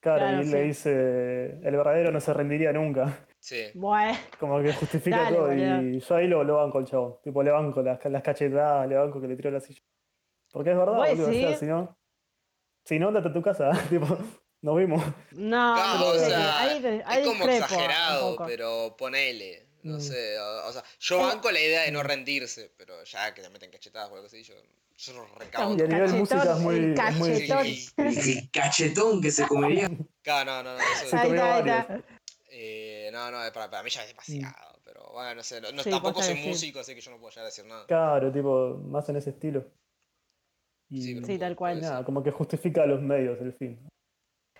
[0.00, 0.66] claro, Claro, y él le sí.
[0.68, 3.26] dice, el verdadero no se rendiría nunca.
[3.38, 3.62] Sí.
[3.74, 5.46] Bueno, Como que justifica Dale, todo.
[5.46, 5.82] boludo.
[5.82, 7.20] Y yo ahí lo, lo banco el chavo.
[7.22, 9.80] Tipo, le banco las, las cachetadas, le banco que le tiró la silla.
[10.52, 11.28] Porque es verdad, ¿Vos boludo.
[11.28, 11.96] O sea, si no,
[12.86, 13.70] si no, andate a tu casa.
[13.90, 14.06] tipo,
[14.62, 15.02] nos vimos.
[15.32, 19.66] no, no o sea, es como exagerado, pero ponele.
[19.82, 20.00] No Mm.
[20.00, 23.40] sé, o, o sea, yo Eh, banco la idea de no rendirse, pero ya que
[23.42, 24.54] te meten cachetadas o algo así, yo,
[24.96, 25.76] yo no recabo.
[25.76, 28.48] Y a nivel Cachetón, música es muy- cachetón.
[28.52, 29.88] cachetón que se comería.
[30.22, 32.02] Claro, no, no, no, eso-.
[32.50, 34.80] Eh, no, no, para, para mí ya es demasiado.
[34.84, 35.60] Pero bueno, no sé.
[35.60, 37.86] No, no- Sí, tampoco soy músico, así que yo no puedo llegar a decir nada.
[37.86, 39.64] Claro, tipo, más en ese estilo.
[40.90, 41.80] Sí, tal cual.
[41.80, 43.78] nada, como que justifica a los medios el fin.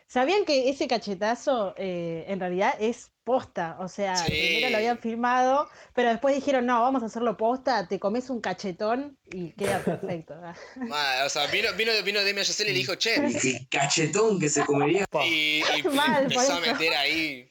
[0.08, 3.76] ¿Sabían que ese cachetazo eh, en realidad es posta?
[3.80, 4.30] O sea, Sí.
[4.30, 8.40] primero lo habían filmado, pero después dijeron, no, vamos a hacerlo posta, te comes un
[8.40, 10.36] cachetón y queda perfecto.
[10.76, 13.16] Ma, o sea, vino, vino, vino Chazelle y le dijo, che.
[13.16, 15.06] El cachetón que se comería.
[15.24, 17.50] Y, y Mal, empezó a meter ahí.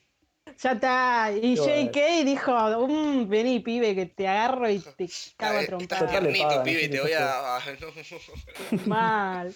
[0.61, 1.31] Ya está.
[1.31, 1.55] Y.
[1.55, 6.07] JK dijo, "Mm, vení pibe, que te agarro y te cago a "Eh, trompada.
[6.07, 7.59] Tiernito, pibe, te voy a.
[7.81, 8.77] no".
[8.85, 9.53] Mal.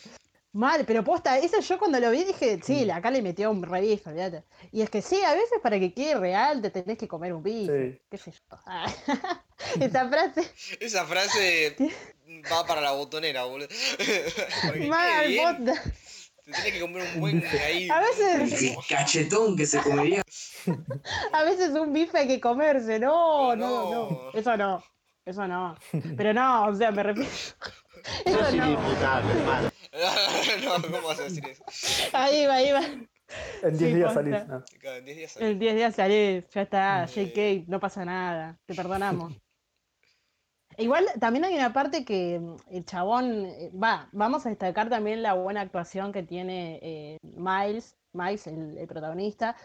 [0.52, 2.90] Mal, pero posta, eso yo cuando lo vi dije, sí, Mm.
[2.92, 4.44] acá le metió un re bife, olvídate.
[4.72, 7.44] Y es que sí, a veces para que quede real te tenés que comer un
[7.44, 8.02] bife, Sí.
[8.10, 8.58] qué sé yo.
[9.80, 11.76] Esta frase, Esa frase
[12.52, 13.68] va para la botonera, boludo.
[14.90, 15.84] Mal, posta.
[16.52, 17.90] Te tenés que comer un buen ahí.
[17.90, 20.22] A veces, Qué cachetón que se comería.
[21.34, 24.10] a veces un bife hay que comerse, no, no, No.
[24.10, 24.84] no, eso no,
[25.26, 25.78] eso no.
[26.18, 27.30] Pero no, o sea, me refiero.
[28.26, 28.66] Eso no.
[28.72, 29.72] no,
[30.82, 31.64] ¿cómo vas a decir eso?
[32.14, 32.82] Ahí va, ahí va.
[33.62, 34.36] En 10 Sí, días salís.
[34.82, 35.50] Cada en 10 días salís.
[35.52, 37.26] En 10 días salís, ya está, Sí.
[37.36, 39.34] JK, no pasa nada, te perdonamos.
[40.80, 45.22] Igual también hay una parte que mm, el chabón, eh, va, vamos a destacar también
[45.22, 49.56] la buena actuación que tiene eh, Miles, Miles, el, el protagonista.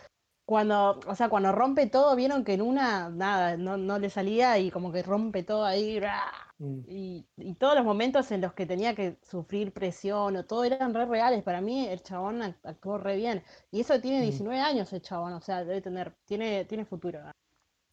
[0.47, 4.59] Cuando, o sea, cuando rompe todo, vieron que en una, nada, no, no le salía
[4.59, 6.01] y como que rompe todo ahí.
[6.59, 6.81] Mm.
[6.89, 10.95] y, y todos los momentos en los que tenía que sufrir presión o todo eran
[10.95, 11.43] re reales.
[11.43, 13.43] Para mí el chabón ac- actuó re bien.
[13.71, 14.23] Y eso tiene Mm.
[14.23, 17.21] 19 años el chabón, o sea, debe tener, tiene, tiene futuro.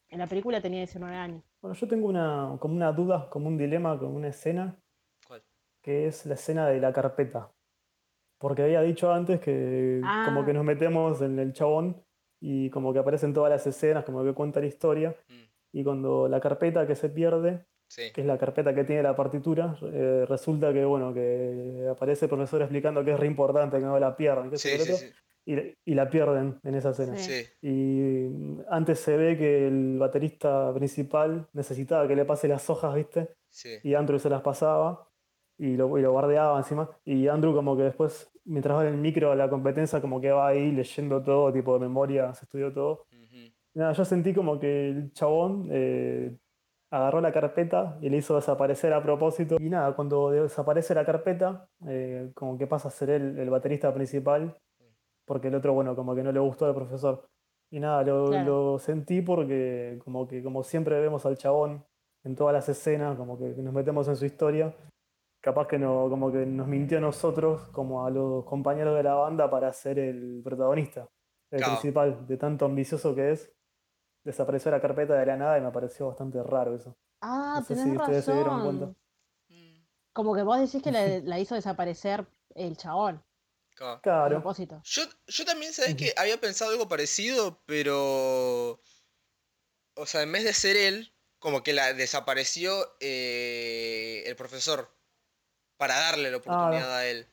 [0.10, 1.44] En la película tenía 19 años.
[1.62, 4.80] Bueno, yo tengo una, como una duda, como un dilema, como una escena,
[5.28, 5.44] ¿Cuál?
[5.84, 7.52] que es la escena de la carpeta.
[8.40, 10.46] Porque había dicho antes que como Ah.
[10.46, 12.04] que nos metemos en el chabón
[12.40, 15.16] y como que aparecen todas las escenas, como que cuenta la historia.
[15.30, 15.42] Mm,
[15.74, 18.12] Y cuando la carpeta que se pierde, Sí.
[18.12, 22.30] que es la carpeta que tiene la partitura, eh, resulta que, bueno, que aparece el
[22.30, 25.14] profesor explicando que es re importante que no la pierdan, que Sí, sí, sí.
[25.46, 27.18] Y, y la pierden en esa escena.
[27.18, 27.46] Sí.
[27.62, 32.96] Y mm, antes se ve que el baterista principal necesitaba que le pase las hojas,
[32.96, 33.30] ¿viste?
[33.50, 33.70] Sí.
[33.84, 35.08] Y Andrew se las pasaba
[35.58, 36.90] y lo, y lo guardeaba encima.
[37.06, 40.32] Y Andrew como que después, mientras va en el micro a la competencia, como que
[40.32, 43.06] va ahí leyendo todo, tipo de memoria, se estudió todo.
[43.74, 46.36] Nada, yo sentí como que el chabón eh,
[46.90, 49.58] agarró la carpeta y le hizo desaparecer a propósito.
[49.60, 53.94] Y nada, cuando desaparece la carpeta, eh, como que pasa a ser él el baterista
[53.94, 54.58] principal,
[55.26, 57.28] porque el otro, bueno, como que no le gustó al profesor.
[57.70, 58.72] Y nada, lo, Claro.
[58.74, 61.86] lo sentí porque como que como siempre vemos al chabón
[62.24, 64.76] en todas las escenas, como que nos metemos en su historia.
[65.42, 69.16] Capaz que no, como que nos mintió a nosotros, como a los compañeros de la
[69.16, 71.08] banda, para ser el protagonista,
[71.50, 71.74] el Claro.
[71.74, 73.52] principal, de tanto ambicioso que es.
[74.24, 76.96] Desapareció la carpeta de la nada y me pareció bastante raro eso.
[77.22, 78.86] Ah, No sé tenés si ustedes se dieron cuenta.
[78.88, 78.98] razón.
[79.50, 83.24] Mm, Como que vos decís que la, la hizo desaparecer el chabón,
[84.02, 84.30] claro.
[84.36, 84.82] propósito.
[84.84, 88.82] Yo, yo también, ¿sabes que Había pensado algo parecido, pero.
[89.96, 94.90] O sea, en vez de ser él, como que la desapareció eh, el profesor.
[95.78, 97.28] Para darle la oportunidad a él.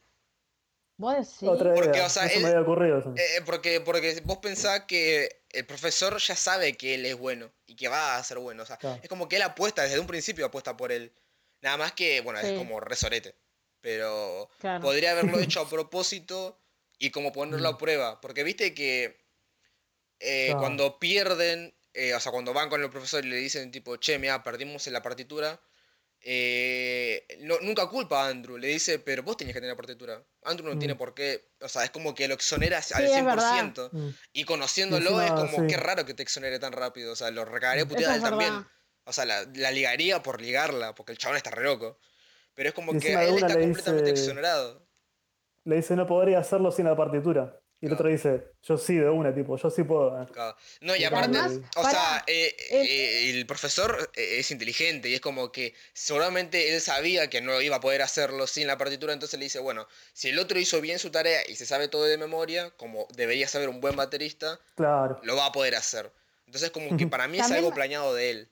[0.97, 1.43] Vos decís.
[1.49, 1.83] otra idea.
[1.83, 2.99] Porque, o sea, eso él- me había ocurrido.
[2.99, 3.15] eso.
[3.15, 7.77] Eh, porque, porque vos pensás que el profesor ya sabe que él es bueno y
[7.77, 8.63] que va a ser bueno.
[8.63, 8.99] O sea, Claro.
[9.03, 11.13] es como que él apuesta, desde un principio apuesta por él.
[11.61, 12.47] Nada más que, bueno, Sí.
[12.47, 13.35] es como resorete.
[13.81, 14.83] Pero Claro.
[14.83, 16.59] podría haberlo hecho a propósito
[16.99, 17.75] y como ponerlo Mm.
[17.75, 18.21] a prueba.
[18.21, 19.27] Porque viste que
[20.21, 20.61] eh, Claro.
[20.61, 24.19] cuando pierden, eh, o sea, cuando van con el profesor y le dicen tipo, che,
[24.19, 25.61] mira, perdimos en la partitura.
[26.21, 30.21] eh, no- nunca culpa a Andrew, le dice, pero vos tenías que tener la partitura.
[30.43, 30.79] Andrew no Mm.
[30.81, 33.89] tiene por qué, o sea, es como que lo exonera al Sí, es 100%.
[33.93, 34.09] Mm.
[34.33, 35.67] Y conociéndolo es como, sí.
[35.69, 37.13] qué raro que te exonere tan rápido.
[37.13, 38.67] O sea, lo recagaría Eso puteada él también.
[39.05, 42.01] O sea, la, la ligaría por ligarla, porque el chabón está re loco.
[42.59, 43.05] Pero es como que él
[43.37, 44.85] está le completamente dice- exonerado.
[45.65, 47.57] Le dice, no podría hacerlo sin la partitura.
[47.81, 47.95] Y el Claro.
[47.95, 50.27] otro dice, yo sí, de una, tipo, yo sí puedo.
[50.33, 50.57] Claro.
[50.81, 55.09] No, y Y aparte, además, o sea, eh, el- eh, el profesor eh, es inteligente
[55.09, 58.77] y es como que seguramente él sabía que no iba a poder hacerlo sin la
[58.77, 61.87] partitura, entonces le dice, bueno, si el otro hizo bien su tarea y se sabe
[61.87, 65.21] todo de memoria, como debería saber un buen baterista, Claro.
[65.23, 66.11] lo va a poder hacer.
[66.47, 68.49] Entonces como que para mí es algo planeado de él.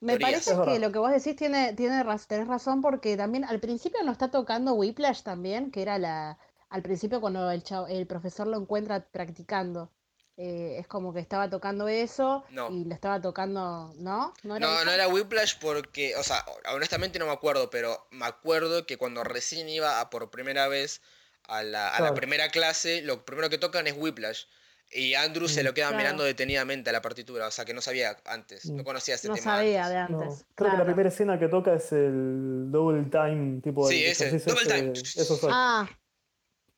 [0.00, 0.74] Me parece Es verdad.
[0.74, 4.12] que lo que vos decís tiene, tiene raz- tenés razón porque también al principio nos
[4.12, 6.38] está tocando Whiplash también, que era la
[6.70, 9.90] al principio cuando el, chavo- el profesor lo encuentra practicando.
[10.36, 12.68] eh, es como que estaba tocando eso No.
[12.70, 14.32] y lo estaba tocando, ¿no?
[14.44, 18.26] No era No, no era Whiplash porque, o sea, honestamente no me acuerdo, pero me
[18.26, 21.00] acuerdo que cuando recién iba a por primera vez
[21.48, 24.44] a la, a la primera clase, lo primero que tocan es Whiplash.
[24.90, 25.66] Y Andrew se Mm.
[25.66, 26.02] lo queda Claro.
[26.02, 28.86] mirando detenidamente a la partitura, o sea que no sabía antes, no Mm.
[28.86, 30.16] conocía ese No tema sabía de antes.
[30.40, 34.12] No, creo que la primera escena que toca es el double time, tipo Sí, el
[34.12, 34.92] ese, double ese- time.
[34.92, 35.50] Eso soy.
[35.52, 35.86] Ah,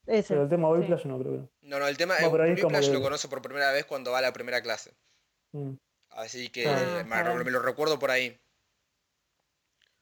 [0.06, 0.28] ese.
[0.34, 0.80] Pero el tema sí.
[0.80, 1.32] Whiplash no creo.
[1.32, 4.18] que- No, no, el tema No, Whiplash que- lo conoce por primera vez cuando va
[4.18, 4.92] a la primera clase.
[5.52, 5.74] Mm.
[6.10, 8.36] Así que Ah, me, lo recuerdo por ahí.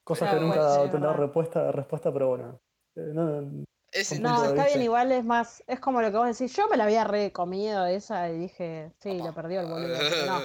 [0.02, 2.58] Cosas que nunca tendrán respuesta, respuesta, pero bueno.
[2.96, 6.54] Eh, no- Ese- No, está bien, igual es más, es como lo que vos decís.
[6.54, 9.96] Yo me la había recomido esa y dije, sí, lo perdió el boludo.
[10.26, 10.40] no,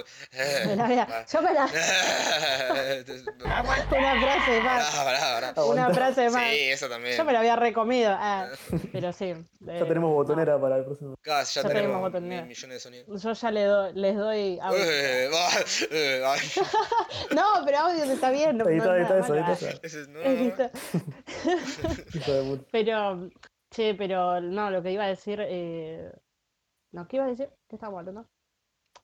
[0.66, 1.64] me la había, yo me la,
[3.44, 4.94] una frase más,
[5.68, 6.50] una frase más.
[6.50, 7.16] Sí, eso también.
[7.18, 8.48] Yo me la había recomido, ah,
[8.92, 9.26] pero sí.
[9.26, 11.14] eh, Ya tenemos botonera para el próximo.
[11.20, 12.42] Claro, ya, Ya tenemos botonera.
[12.44, 13.22] millones de sonidos.
[13.22, 14.78] Yo ya le doy, les doy audio.
[14.82, 15.48] Eh, va,
[15.90, 16.34] eh, va.
[17.34, 18.56] No, pero audio está bien.
[18.58, 19.78] No, Edita, no, edita nada eso, malo, edita eso.
[19.82, 20.30] Ese es- no, no, no.
[20.30, 20.70] Edita.
[22.14, 22.64] Hijo de puta.
[22.72, 23.30] Pero,
[23.74, 26.12] che, pero no, lo que iba a decir, eh...
[26.92, 27.50] no, ¿qué iba a decir?
[27.68, 28.26] ¿Qué estamos hablando?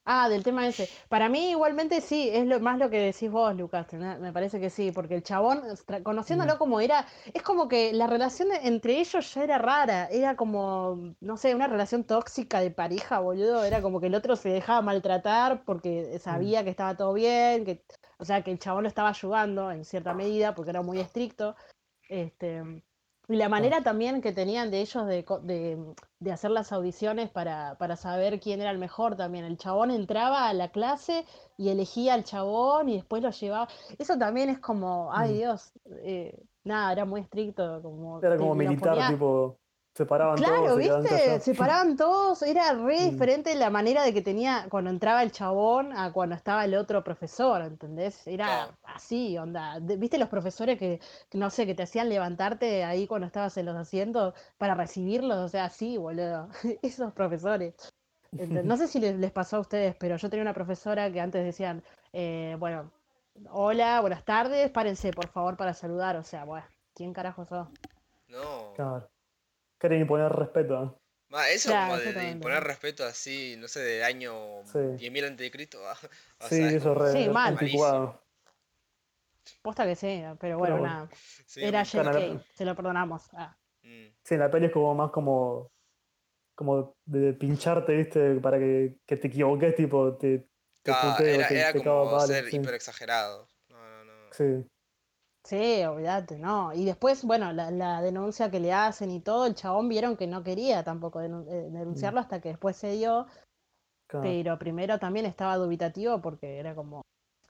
[0.04, 0.88] Ah, del tema ese.
[1.08, 4.18] Para mí igualmente sí, es lo, más lo que decís vos, Lucas, ¿no?
[4.18, 5.62] me parece que sí, porque el chabón,
[6.02, 6.58] conociéndolo Mm.
[6.58, 11.36] como era, es como que la relación entre ellos ya era rara, era como, no
[11.36, 15.64] sé, una relación tóxica de pareja, boludo, era como que el otro se dejaba maltratar
[15.64, 17.84] porque sabía que estaba todo bien, que,
[18.18, 21.56] o sea, que el chabón lo estaba ayudando en cierta medida porque era muy estricto.
[22.08, 22.62] Este,
[23.30, 25.78] y la manera también que tenían de ellos de, de,
[26.18, 29.44] de hacer las audiciones para, para saber quién era el mejor también.
[29.44, 31.24] El chabón entraba a la clase
[31.56, 33.68] y elegía al chabón y después lo llevaba.
[33.98, 35.36] Eso también es como, ay Mm.
[35.38, 35.72] Dios,
[36.02, 37.80] eh, nada, era muy estricto.
[37.82, 39.56] Como Era como militar, ponía- tipo,
[39.94, 41.40] separaban Claro, todos, se quedaban ¿viste?
[41.40, 45.92] Se paraban todos, era re diferente la manera de que tenía cuando entraba el chabón
[45.96, 48.26] a cuando estaba el otro profesor, ¿entendés?
[48.26, 48.78] Era Claro.
[48.84, 49.78] así, onda.
[49.80, 53.66] ¿Viste los profesores que, que no sé, que te hacían levantarte ahí cuando estabas en
[53.66, 55.38] los asientos para recibirlos?
[55.38, 56.48] O sea, así, boludo.
[56.82, 57.74] Esos profesores.
[58.32, 61.44] No sé si les, les pasó a ustedes, pero yo tenía una profesora que antes
[61.44, 61.82] decían,
[62.12, 62.92] eh, bueno,
[63.50, 66.16] hola, buenas tardes, párense por favor para saludar.
[66.16, 66.64] O sea, bueno,
[66.94, 67.66] ¿quién carajo sos?
[68.28, 68.72] No.
[68.76, 69.08] Claro.
[69.80, 70.84] Quieren imponer respeto.
[70.84, 70.90] ¿eh?
[71.30, 74.78] Ma, eso Claro, como de, imponer respeto así, no sé, del año Sí.
[74.98, 75.80] 10.000 antes de Cristo.
[75.88, 75.96] ah,
[76.40, 77.52] o Sí, sea, es eso como- re Sí, mal.
[77.58, 78.22] anticuado.
[79.62, 80.94] Posta que sí, pero bueno, bueno.
[80.94, 81.08] nada.
[81.46, 83.28] sí, Era Claro, JK, se lo perdonamos.
[83.32, 83.56] Ah.
[83.82, 84.08] Mm.
[84.22, 85.70] Sí, en la peli es como más como.
[86.54, 88.34] Como de pincharte, ¿viste?
[88.34, 90.46] Para que, que te equivoques, tipo, te,
[90.82, 93.48] te Ca- puteo, era, te, era te como ser hiper exagerado.
[93.70, 94.32] No, no, no.
[94.32, 94.66] Sí,
[95.44, 96.72] Sí, olvídate, ¿no?
[96.74, 100.26] Y después, bueno, la, la denuncia que le hacen y todo, el chabón vieron que
[100.26, 103.26] no quería tampoco denun- eh, denunciarlo hasta que después se dio,
[104.06, 104.22] claro.
[104.22, 107.02] pero primero también estaba dubitativo porque era como,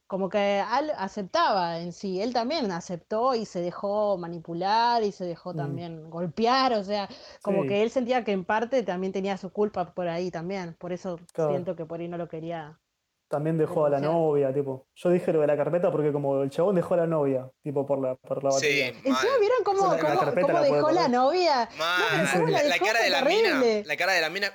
[0.06, 5.24] como que él aceptaba en sí, él también aceptó y se dejó manipular y se
[5.24, 5.56] dejó Mm.
[5.56, 7.08] también golpear, o sea,
[7.42, 7.68] como Sí.
[7.68, 11.18] que él sentía que en parte también tenía su culpa por ahí también, por eso
[11.32, 11.50] Claro.
[11.50, 12.78] siento que por ahí no lo quería.
[13.30, 14.88] También dejó a la novia, tipo.
[14.96, 17.86] Yo dije lo de la carpeta porque como el chabón dejó a la novia, tipo,
[17.86, 18.88] por la, por la Sí, batería.
[18.88, 19.40] Encima mal.
[19.40, 21.68] vieron cómo, la- cómo- cómo la dejó la novia.
[22.34, 24.52] ¿cómo la cara de la mina, la cara de la mina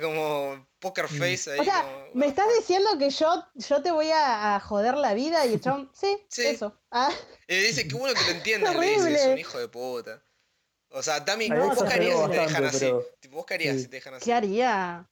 [0.00, 1.58] como poker face ahí.
[1.58, 5.14] O sea, como, me estás diciendo que yo, yo te voy a, a joder la
[5.14, 6.46] vida y el chabón, sí, Sí.
[6.46, 6.78] eso.
[6.92, 7.10] Ah,
[7.48, 10.22] Y le dice, qué bueno que te entiendan, le dice, es un hijo de puta.
[10.90, 12.92] O sea, Tami, Ahí ¿vos qué exageró harías si te dejan así?
[13.20, 13.80] Tipo, ¿Vos qué harías Sí.
[13.82, 14.24] si te dejan así?
[14.24, 15.10] ¿qué haría?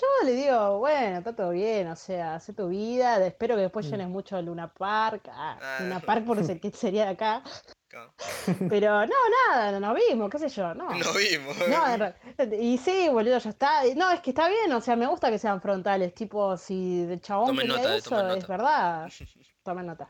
[0.00, 3.86] Yo le digo, bueno, está todo bien, o sea, hace tu vida, espero que después
[3.86, 3.90] Mm.
[3.90, 5.78] llenes mucho Luna Park, ah, Ah.
[5.80, 7.42] Luna Park por ser que sería de acá,
[8.68, 9.14] pero no,
[9.50, 10.90] nada, no vimos, qué sé yo, no.
[10.90, 11.56] No vimos.
[11.68, 13.82] No, y sí, boludo, ya está.
[13.94, 16.14] No, es que está bien, o sea, me gusta que sean frontales.
[16.14, 19.08] Tipo, si el chabón Tomen nota, eh, eso, tomen es verdad.
[19.62, 20.08] Tomen nota.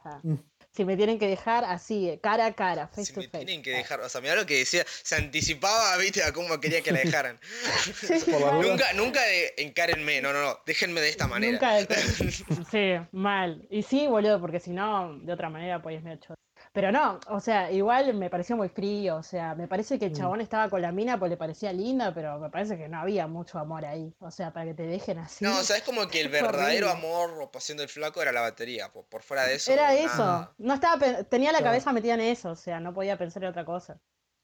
[0.77, 3.47] Si me tienen que dejar así, eh, cara a cara, face Si to me face.
[3.47, 6.83] tienen que dejar, o sea, mirá lo que decía, se anticipaba, viste, a cómo quería
[6.83, 7.41] que la dejaran.
[8.62, 11.53] Nunca, nunca de encárenme, no, no, no, déjenme de esta manera.
[11.53, 12.33] Nunca de-
[12.70, 13.66] Sí, mal.
[13.70, 16.35] Y sí, boludo, porque si no, de otra manera, pues me hecho.
[16.77, 20.11] Pero no, o sea, igual me pareció muy frío, o sea, me parece que el
[20.12, 20.14] Mm.
[20.14, 23.27] chabón estaba con la mina porque le parecía linda, pero me parece que no había
[23.27, 25.43] mucho amor ahí, o sea, para que te dejen así.
[25.43, 26.29] No, o sea, es como que el
[26.83, 29.72] verdadero amor o pasión del flaco era la batería, por, por fuera de eso.
[29.72, 29.95] Era nada.
[29.95, 33.49] eso, no estaba, tenía la cabeza metida en eso, o sea, no podía pensar en
[33.49, 33.99] otra cosa.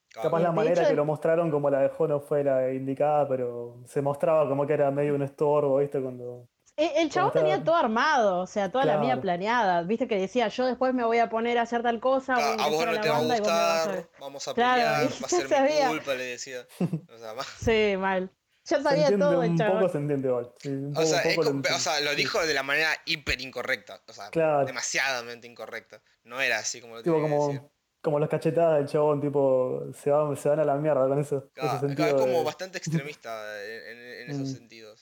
[0.08, 0.30] Claro.
[0.30, 3.82] Capaz la manera hecho, que lo mostraron como la dejó no fue la indicada, pero
[3.86, 6.00] se mostraba como que era medio un estorbo, ¿viste?
[6.00, 6.48] Cuando.
[6.90, 9.20] El, el chabón estaba- tenía todo armado, o sea, toda la vida Claro.
[9.22, 12.42] planeada, viste que decía, yo después me voy a poner a hacer tal cosa, voy
[12.44, 15.00] a Ah, a vos ingresar no la te va a gustar, vamos a Claro, pelear,
[15.22, 15.88] va a ser sabía.
[15.88, 16.66] mi culpa, le decía.
[16.80, 18.30] O sea, más- Sí, mal.
[18.64, 19.78] Ya Se sabía todo el un chabón.
[19.80, 20.52] poco, se entiende igual.
[20.60, 22.16] Sí, un O poco- sea, es poco o sea, lo Sí.
[22.16, 24.00] dijo de la manera hiper incorrecta.
[24.06, 24.64] O sea, Claro.
[24.66, 26.00] demasiadamente incorrecta.
[26.22, 27.62] No era así como lo Tipo tenía que como, decir.
[28.00, 31.50] como las cachetadas del chabón, tipo, se van, se van a la mierda con eso.
[31.54, 34.54] Claro, ese acá sentido es como bastante extremista en, en- en esos Mm.
[34.54, 35.01] sentidos.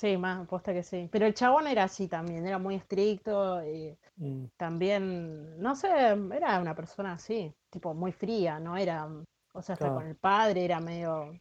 [0.00, 1.08] Sí, más, aposta que sí.
[1.12, 6.60] Pero el chabón era así también, era muy estricto y Mm, también, no sé, era
[6.60, 9.06] una persona así, tipo muy fría, no era,
[9.52, 9.94] o sea, hasta Claro.
[9.96, 11.32] con el padre era medio,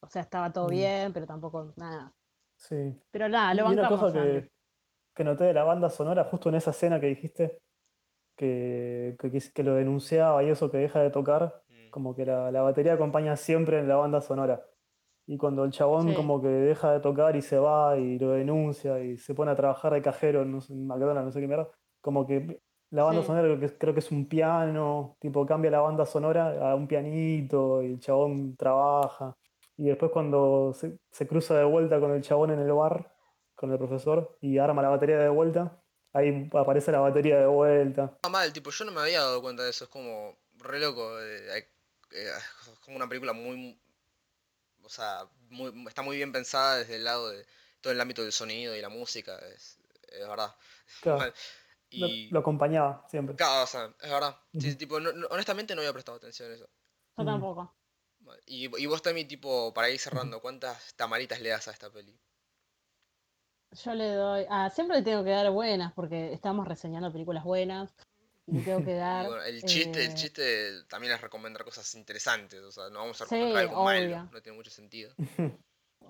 [0.00, 0.70] o sea, estaba todo Mm.
[0.70, 2.12] bien, pero tampoco nada.
[2.56, 3.00] sí.
[3.12, 4.00] Pero nada, Y lo una bancamos.
[4.00, 4.48] cosa a que,
[5.14, 7.58] que noté de la banda sonora, justo en esa escena que dijiste,
[8.36, 11.90] que, que, que lo denunciaba y eso que deja de tocar, Mm.
[11.90, 14.64] como que la, la batería acompaña siempre en la banda sonora.
[15.30, 16.14] Y cuando el chabón Sí.
[16.14, 19.56] como que deja de tocar y se va y lo denuncia y se pone a
[19.56, 20.52] trabajar de cajero en,
[20.86, 21.68] McDonald's, no sé qué mierda,
[22.00, 23.26] como que la banda Sí.
[23.26, 26.88] sonora creo que, creo que es un piano, tipo cambia la banda sonora a un
[26.88, 29.36] pianito y el chabón trabaja.
[29.76, 33.14] Y después cuando se, se cruza de vuelta con el chabón en el bar,
[33.54, 35.78] con el profesor, y arma la batería de vuelta,
[36.14, 38.16] ahí aparece la batería de vuelta.
[38.22, 41.20] Ah, mal, tipo, yo no me había dado cuenta de eso, es como re loco.
[41.20, 41.58] eh,
[42.12, 42.30] eh,
[42.72, 43.78] es como una película muy.
[44.88, 47.44] O sea, muy, está muy bien pensada desde el lado de
[47.82, 49.78] todo el ámbito del sonido y la música, es,
[50.10, 50.56] es verdad.
[51.02, 51.30] Claro,
[52.30, 53.36] lo, acompañaba siempre.
[53.36, 54.34] Claro, o sea, es verdad.
[54.58, 54.78] Sí, Ujú.
[54.78, 56.70] tipo, no- no- honestamente no había prestado atención a eso.
[57.18, 57.70] Yo tampoco.
[58.46, 62.18] Y, y vos también, tipo, para ir cerrando, ¿cuántas tamaritas le das a esta peli?
[63.84, 64.46] Yo le doy.
[64.48, 67.94] Ah, siempre le tengo que dar buenas porque estamos reseñando películas buenas.
[68.48, 69.26] Y le tengo que Y dar.
[69.26, 73.20] bueno, el chiste, el eh, chiste también es recomendar cosas interesantes, o sea, no vamos
[73.20, 74.30] a Sí, recomendar algo malo, obvio.
[74.32, 75.12] no tiene mucho sentido.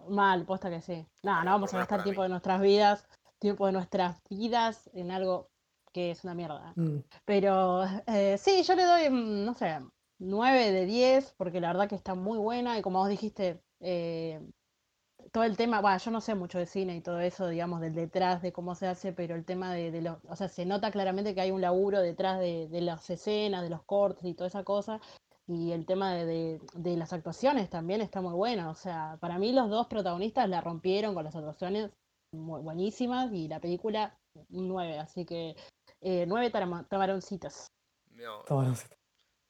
[0.09, 1.07] Mal, posta que sí.
[1.23, 2.27] No, no vamos a gastar tiempo mí.
[2.27, 3.07] de nuestras vidas,
[3.39, 5.51] tiempo de nuestras vidas en algo
[5.93, 6.73] que es una mierda.
[6.77, 6.99] Mm.
[7.25, 9.79] Pero eh, sí, yo le doy, mm, no sé,
[10.19, 14.41] 9 de 10, porque la verdad que está muy buena y como vos dijiste, eh,
[15.33, 17.95] todo el tema, bueno, yo no sé mucho de cine y todo eso, digamos, del
[17.95, 20.91] detrás de cómo se hace, pero el tema de, de los, o sea, se nota
[20.91, 24.49] claramente que hay un laburo detrás de, de las escenas, de los cortes y toda
[24.49, 25.01] esa cosa.
[25.47, 28.71] Y el tema de, de- de las actuaciones también está muy bueno.
[28.71, 31.91] O sea, para mí los dos protagonistas la rompieron con las actuaciones
[32.33, 34.19] muy buenísimas y la película
[34.51, 34.99] un 9.
[34.99, 35.57] Así que
[36.03, 37.67] eh, 9 tarama- tamaroncitos.
[38.49, 38.75] Bueno.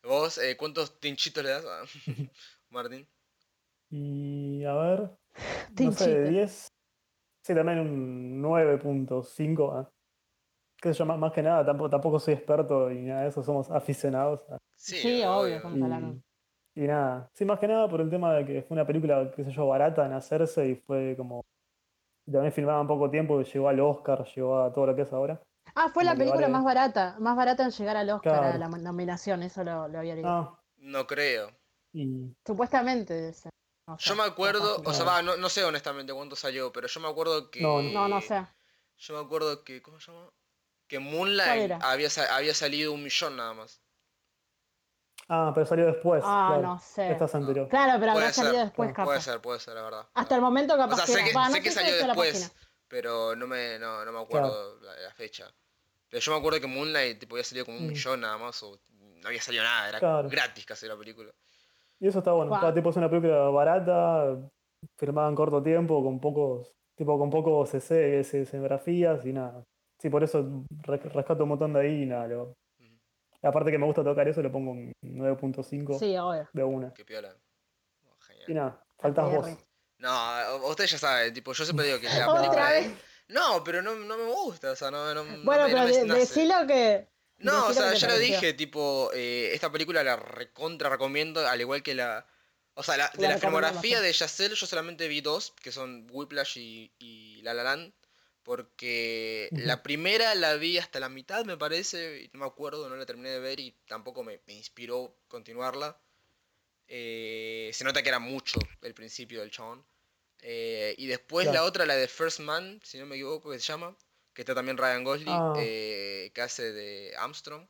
[0.05, 1.83] ¿Vos eh, cuántos tinchitos le das a
[2.71, 3.07] Martín?
[3.91, 5.17] Y a ver,
[5.79, 6.69] no sé, de 10.
[7.45, 9.73] Sí, también un 9.5.
[9.73, 9.89] ¿ah?
[10.81, 13.43] Qué sé yo, más, más que nada, tampoco, tampoco soy experto y nada de eso,
[13.43, 14.43] somos aficionados.
[14.77, 16.21] Sí, obvio, estamos hablando.
[16.75, 19.31] Y, y nada, sí, más que nada por el tema de que fue una película,
[19.35, 21.43] qué sé yo, barata en hacerse y fue como.
[22.31, 25.13] también filmaba en poco tiempo y llegó al Oscar, llegó a todo lo que es
[25.13, 25.41] ahora.
[25.75, 28.69] Ah, fue la película vale- más barata, más barata en llegar al Oscar a la
[28.69, 30.29] nominación, eso lo, lo había leído.
[30.29, 31.51] Ah, No creo.
[31.93, 32.33] y.
[32.47, 33.33] Supuestamente
[33.97, 35.11] Yo me acuerdo, o sea, no.
[35.11, 37.61] va, no, no sé honestamente cuánto salió, pero yo me acuerdo que...
[37.63, 38.45] No, No, no sé.
[38.99, 40.31] Yo me acuerdo que, ¿cómo se llama?
[40.87, 43.81] Que ¿Cuál Moonlight había, había salido un millón nada más.
[45.29, 46.23] Ah, pero salió después.
[46.27, 46.63] Ah, claro.
[46.63, 47.13] no sé.
[47.13, 47.69] Esta es anterior.
[47.69, 49.05] Claro, pero habrá salido después, capaz.
[49.05, 50.09] Puede ser, puede ser, la verdad.
[50.15, 52.53] Hasta el momento O capaz sea, que sé que, Va, no sé que salió después,
[52.89, 55.53] pero no me, no, no me acuerdo la, la fecha.
[56.09, 57.89] Pero yo me acuerdo que Moonlight tipo, había salido como un Mm.
[57.89, 60.29] millón nada más, o no había salido nada, era Claro.
[60.31, 61.31] gratis casi la película.
[62.01, 62.59] Y eso está bueno.
[62.75, 64.39] Tipo es una película barata,
[64.99, 69.65] filmada en corto tiempo, con pocos, tipo con pocos CC, escenografías y nada.
[70.01, 72.29] Sí, por eso re- rescato un montón de ahí y nada.
[72.29, 72.55] lo-.
[73.43, 76.49] Aparte que me gusta tocar eso, le pongo un 9.5 Sí, obvio.
[76.53, 76.93] de una.
[76.95, 77.35] Qué piola.
[78.09, 78.15] Oh,
[78.47, 79.49] Y nada, faltas vos.
[79.99, 80.11] No,
[80.69, 82.71] ustedes ya saben, tipo, yo siempre digo que la Otra película.
[82.71, 82.93] vez.
[83.29, 85.93] No, pero no, no me gusta, o sea, no, no, no Bueno, me, pero me
[86.15, 87.09] de- decilo que.
[87.39, 91.83] No, o sea, ya lo dije, tipo, eh, esta película la recontra recomiendo, al igual
[91.83, 92.27] que la...
[92.75, 96.59] O sea, la- de La filmografía de Yacel yo solamente vi dos, que son Whiplash
[96.59, 97.93] y, y La La Land,
[98.43, 102.97] porque la primera la vi hasta la mitad, me parece, y no me acuerdo, no
[102.97, 105.99] la terminé de ver y tampoco me, me inspiró continuarla.
[106.89, 109.85] Eh, se nota que era mucho el principio del chabón.
[110.41, 113.67] Eh, y después la otra, la de First Man, si no me equivoco, que se
[113.67, 113.95] llama,
[114.39, 115.53] que está también Ryan Gosling, Ah.
[115.59, 117.67] eh, que hace de Armstrong.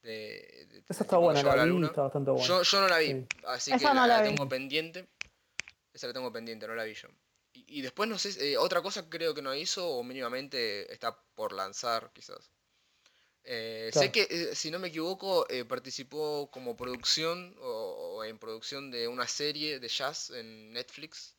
[0.00, 1.88] De, de- del Esa está buena, la a vi, luna.
[1.88, 2.46] está bastante buena.
[2.46, 3.26] Yo, yo no la vi, Sí.
[3.46, 4.28] así Esa que no la, la la vi.
[4.30, 5.06] tengo pendiente.
[5.92, 7.08] Esa la tengo pendiente, no la vi yo.
[7.52, 11.20] Y, y después no sé, eh, otra cosa creo que no hizo o mínimamente está
[11.34, 12.50] por lanzar quizás.
[13.44, 18.38] Eh, Sé que, eh, si no me equivoco, eh, participó como producción o, o en
[18.38, 21.36] producción de una serie de jazz en Netflix,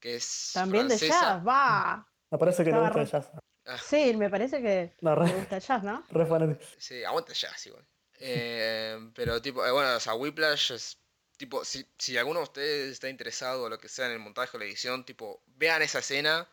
[0.00, 2.06] que es También de jazz, va.
[2.30, 3.41] Me parece que le Estaba gusta el jazz.
[3.66, 6.04] Ah, Sí, me parece que No, re, gusta el jazz, ¿no?
[6.10, 6.64] re fanático.
[6.78, 7.86] Sí, aguanta jazz igual.
[8.18, 10.98] Eh, pero tipo, eh, bueno, o sea, Whiplash es
[11.36, 14.56] tipo, si, si alguno de ustedes está interesado o lo que sea en el montaje
[14.56, 16.48] o la edición, tipo, vean esa escena,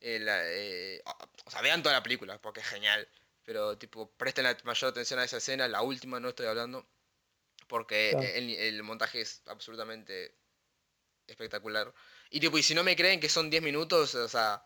[0.00, 1.02] eh, la, eh,
[1.46, 3.08] o sea, vean toda la película, porque es genial,
[3.44, 6.86] pero tipo, presten la mayor atención a esa escena, la última no estoy hablando,
[7.68, 8.26] porque Claro.
[8.28, 10.36] el, el montaje es absolutamente
[11.26, 11.92] espectacular.
[12.30, 14.64] Y tipo, y si no me creen que son 10 minutos, o sea,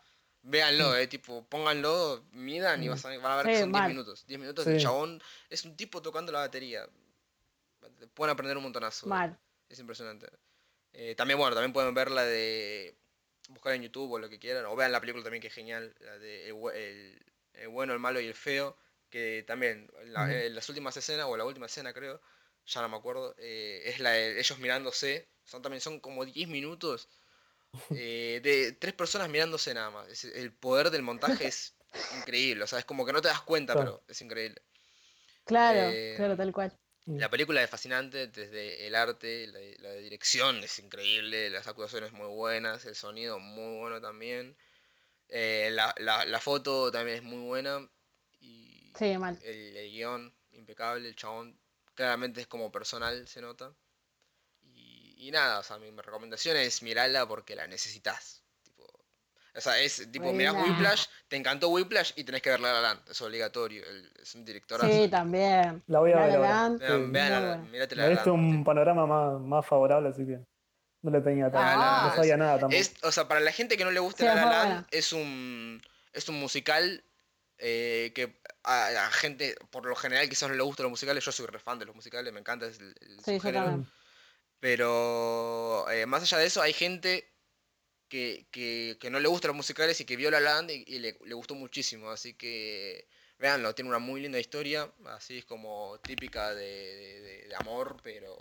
[0.49, 2.91] véanlo, eh, tipo, pónganlo, midan y Mm.
[2.91, 3.89] vas a- van a ver Sí, que son 10 mal.
[3.89, 4.25] minutos.
[4.27, 4.77] 10 minutos Sí.
[4.77, 6.87] chabón es un tipo tocando la batería.
[8.13, 9.07] Pueden aprender un montonazo.
[9.07, 9.37] Mal.
[9.69, 10.27] Es impresionante.
[10.93, 12.95] Eh, también, bueno, también pueden ver la de.
[13.49, 14.65] Buscar en YouTube o lo que quieran.
[14.65, 15.93] O vean la película también que es genial.
[15.99, 17.21] La de El, bue- el-
[17.53, 18.75] el bueno, el malo y el feo.
[19.09, 22.19] Que también, la- en las últimas escenas, o la última escena creo,
[22.65, 23.35] ya no me acuerdo.
[23.37, 25.27] eh, es la de ellos mirándose.
[25.45, 27.07] Son también son como 10 minutos
[27.91, 30.09] eh, de tres personas mirándose nada más.
[30.09, 31.77] Es- el poder del montaje es
[32.09, 32.63] increíble.
[32.63, 33.77] O sea, es como que no te das cuenta, Claro.
[33.77, 34.61] pero es increíble.
[35.45, 36.77] Claro, Eh, claro, tal cual.
[37.15, 42.27] La película es fascinante, desde el arte, la, la dirección es increíble, las actuaciones muy
[42.27, 44.57] buenas, el sonido muy bueno también.
[45.29, 47.89] eh, la, la- la foto también es muy buena.
[48.39, 49.37] Y Sí, mal.
[49.41, 51.59] el, el guion impecable, el chabón
[51.95, 53.75] claramente es como personal, se nota.
[55.19, 58.43] Y, nada, o sea, mi, mi recomendación es mirarla porque la necesitas.
[58.63, 58.83] Tipo,
[59.55, 60.53] o sea, es tipo, mirás.
[60.55, 64.35] Whiplash, te encantó Whiplash y tenés que ver La La Land, es obligatorio, el- es
[64.35, 65.83] un director Sí, también.
[65.87, 66.49] La voy a La ver La.
[66.49, 66.79] Land.
[66.79, 67.63] Vean, La La- buena.
[67.71, 68.27] mirate La La Land.
[68.27, 70.39] un panorama más, más favorable, así que
[71.01, 72.79] no le tenía tan, Ah, no sabía nada tampoco.
[72.79, 74.65] Es, o sea, para la gente que no le gusta Sí, La es La Land,
[74.67, 74.87] buena.
[74.91, 75.81] es un,
[76.13, 77.03] es un musical
[77.57, 81.25] eh, que a, a gente, por lo general, quizás no le gustan los musicales.
[81.25, 83.65] Yo soy re fan de los musicales, me encanta es el, el Sí, yo subgénero.
[83.65, 83.87] también.
[84.59, 87.31] Pero eh, más allá de eso, hay gente
[88.09, 90.85] que, que, que no le gustan los musicales y que vio La La Land y,
[90.87, 92.09] y le, le gustó muchísimo.
[92.11, 93.07] Así que
[93.39, 98.37] véanlo, tiene una muy linda historia, así es como típica de, de- amor, pero,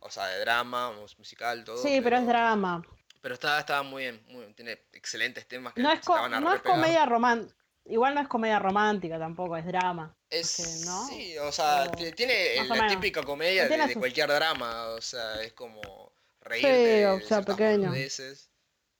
[0.00, 1.82] o sea, de drama, mus- musical, todo.
[1.82, 2.82] Sí, pero es drama.
[3.20, 6.52] Pero está, está muy bien, muy bien, tiene excelentes temas que No es, a no
[6.54, 7.54] es comedia romántica.
[7.84, 10.15] Igual no es comedia romántica tampoco, es drama.
[10.28, 12.92] Es, no, sí, o sea, o- tiene o la menos.
[12.92, 17.88] típica comedia de, cualquier drama, o sea, es como reírte Sí, o sea, pequeño.
[17.90, 18.50] boludeces,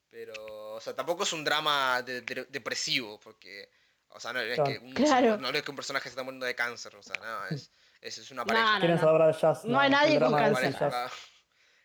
[0.09, 3.69] pero, o sea, tampoco es un drama de- de- depresivo, porque,
[4.11, 4.71] o sea, no es, Claro.
[4.71, 5.37] que un, Claro.
[5.39, 8.19] no es que un personaje se está muriendo de cáncer, o sea, no, es, es,
[8.19, 8.75] es una No, pareja.
[8.75, 9.31] no, ¿Quieren no.
[9.33, 9.65] jazz?
[9.65, 10.91] No hay nadie el con es el cáncer.
[10.91, 11.11] cada,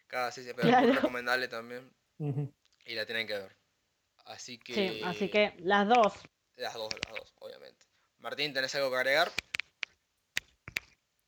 [0.08, 0.88] cada sí, sí, pero es Claro.
[0.88, 1.92] muy recomendable también,
[2.86, 3.58] y la tienen que ver.
[4.26, 4.74] Así que...
[4.76, 6.14] Sí, así que las dos.
[6.58, 7.88] Las dos, las dos, obviamente.
[8.22, 9.30] Martín, ¿tenés algo que agregar?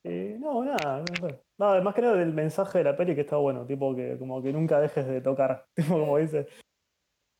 [0.04, 1.39] Eh, no, nada, no sé.
[1.58, 4.41] Nada, más que nada del mensaje de la peli que está bueno, tipo que como
[4.44, 6.48] que nunca dejes de tocar, tipo como dice.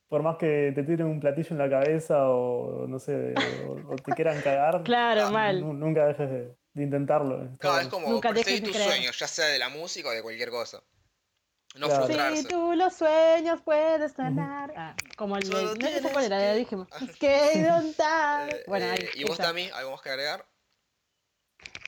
[0.08, 3.34] Por más que te tiren un platillo en la cabeza o no sé,
[3.68, 5.60] o, o te quieran cagar, Claro, mal.
[5.60, 7.50] nu- nunca dejes de, de intentarlo.
[7.58, 8.92] Claro, es como Nunca perseguir dejes tus creer.
[8.94, 10.84] sueños, ya sea de la música o de cualquier cosa.
[11.76, 12.06] No Claro.
[12.06, 12.42] frustrarse.
[12.44, 14.74] Si tú los sueños puedes sanar.
[14.78, 15.76] Ah, como el de.
[15.76, 16.88] No sé era, ya que- dijimos.
[17.20, 18.56] Que don't die.
[18.56, 19.10] Eh, Bueno, eh, ahí.
[19.16, 19.74] ¿Y vos también?
[19.74, 20.46] ¿Algo más que agregar?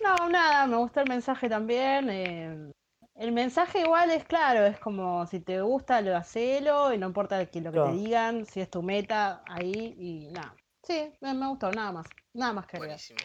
[0.03, 2.09] No, nada, me gustó el mensaje también.
[2.09, 2.71] eh,
[3.15, 7.45] el mensaje igual es claro, es como si te gusta, lo hacelo y no importa
[7.45, 7.91] que lo que Claro.
[7.91, 10.53] te digan, si es tu meta, ahí y nada.
[10.83, 12.07] Sí, me, me gustó, nada más.
[12.33, 12.97] Nada más que agregar.
[12.99, 13.19] Buenísimo.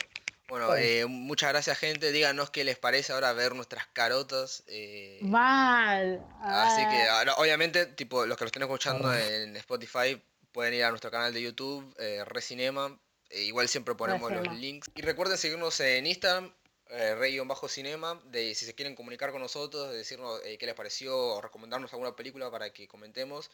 [0.51, 2.11] Bueno, eh, muchas gracias gente.
[2.13, 4.63] Díganos qué les parece ahora ver nuestras carotas.
[4.67, 6.23] eh, Mal.
[6.43, 9.21] Así que, Ah, ahora, obviamente, tipo, los que lo estén escuchando Ah.
[9.21, 10.21] en Spotify
[10.53, 12.99] pueden ir a nuestro canal de YouTube, eh, Recinema.
[13.33, 14.91] eh, igual siempre ponemos los links.
[14.97, 16.53] Y recuerden seguirnos en Instagram,
[16.89, 18.21] eh, Rey-Cinema.
[18.25, 21.93] De, si se quieren comunicar con nosotros, de decirnos eh, qué les pareció o recomendarnos
[21.93, 23.49] alguna película para que comentemos.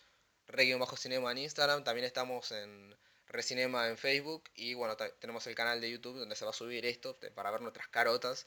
[0.47, 1.85] Rey-Cinema en Instagram.
[1.85, 2.97] También estamos en
[3.29, 4.45] Recinema en Facebook.
[4.55, 7.61] Y bueno, tenemos el canal de YouTube donde se va a subir esto para ver
[7.61, 8.47] nuestras carotas.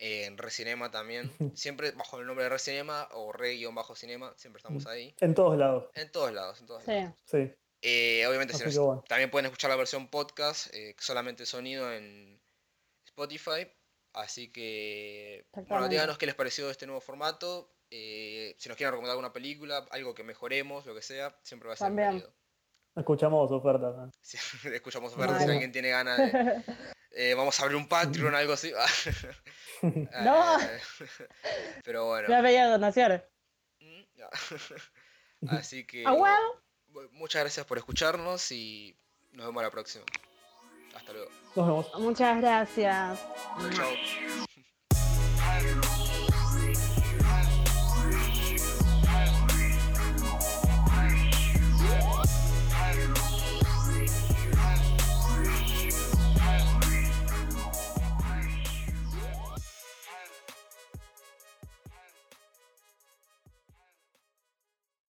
[0.00, 1.28] eh, en Recinema también.
[1.56, 4.32] Siempre bajo el nombre de Recinema o Rey-Cinema.
[4.36, 5.12] Siempre estamos ahí.
[5.20, 6.90] En todos lados, En todos lados, en todos Sí.
[6.92, 7.14] lados.
[7.24, 7.52] sí.
[7.82, 9.04] Eh, obviamente si bueno.
[9.08, 12.40] también pueden escuchar la versión podcast, eh, solamente sonido en
[13.06, 13.68] Spotify.
[14.14, 17.72] Así que, bueno, díganos qué les pareció este nuevo formato.
[17.90, 21.74] eh, si nos quieren recomendar alguna película, algo que mejoremos, lo que sea, siempre va
[21.74, 22.10] a ser También.
[22.10, 22.37] bienvenido.
[22.98, 23.94] Escuchamos ofertas.
[23.96, 24.10] ¿eh?
[24.20, 24.36] Si
[24.74, 26.62] escuchamos ofertas, si alguien tiene ganas de...
[27.12, 28.72] eh, vamos a abrir un Patreon, algo así.
[29.82, 30.60] No.
[30.60, 30.80] Eh,
[31.84, 32.28] Pero bueno.
[32.28, 33.22] Ya veía donaciones.
[33.80, 35.48] Mm.
[35.48, 36.04] Así que...
[36.04, 36.60] ¡A huevo!
[36.92, 38.98] bu- Muchas gracias por escucharnos y
[39.32, 40.04] nos vemos la próxima.
[40.96, 41.30] Hasta luego.
[41.54, 41.92] Nos vemos.
[42.00, 43.18] Muchas gracias.
[43.76, 44.47] Chao.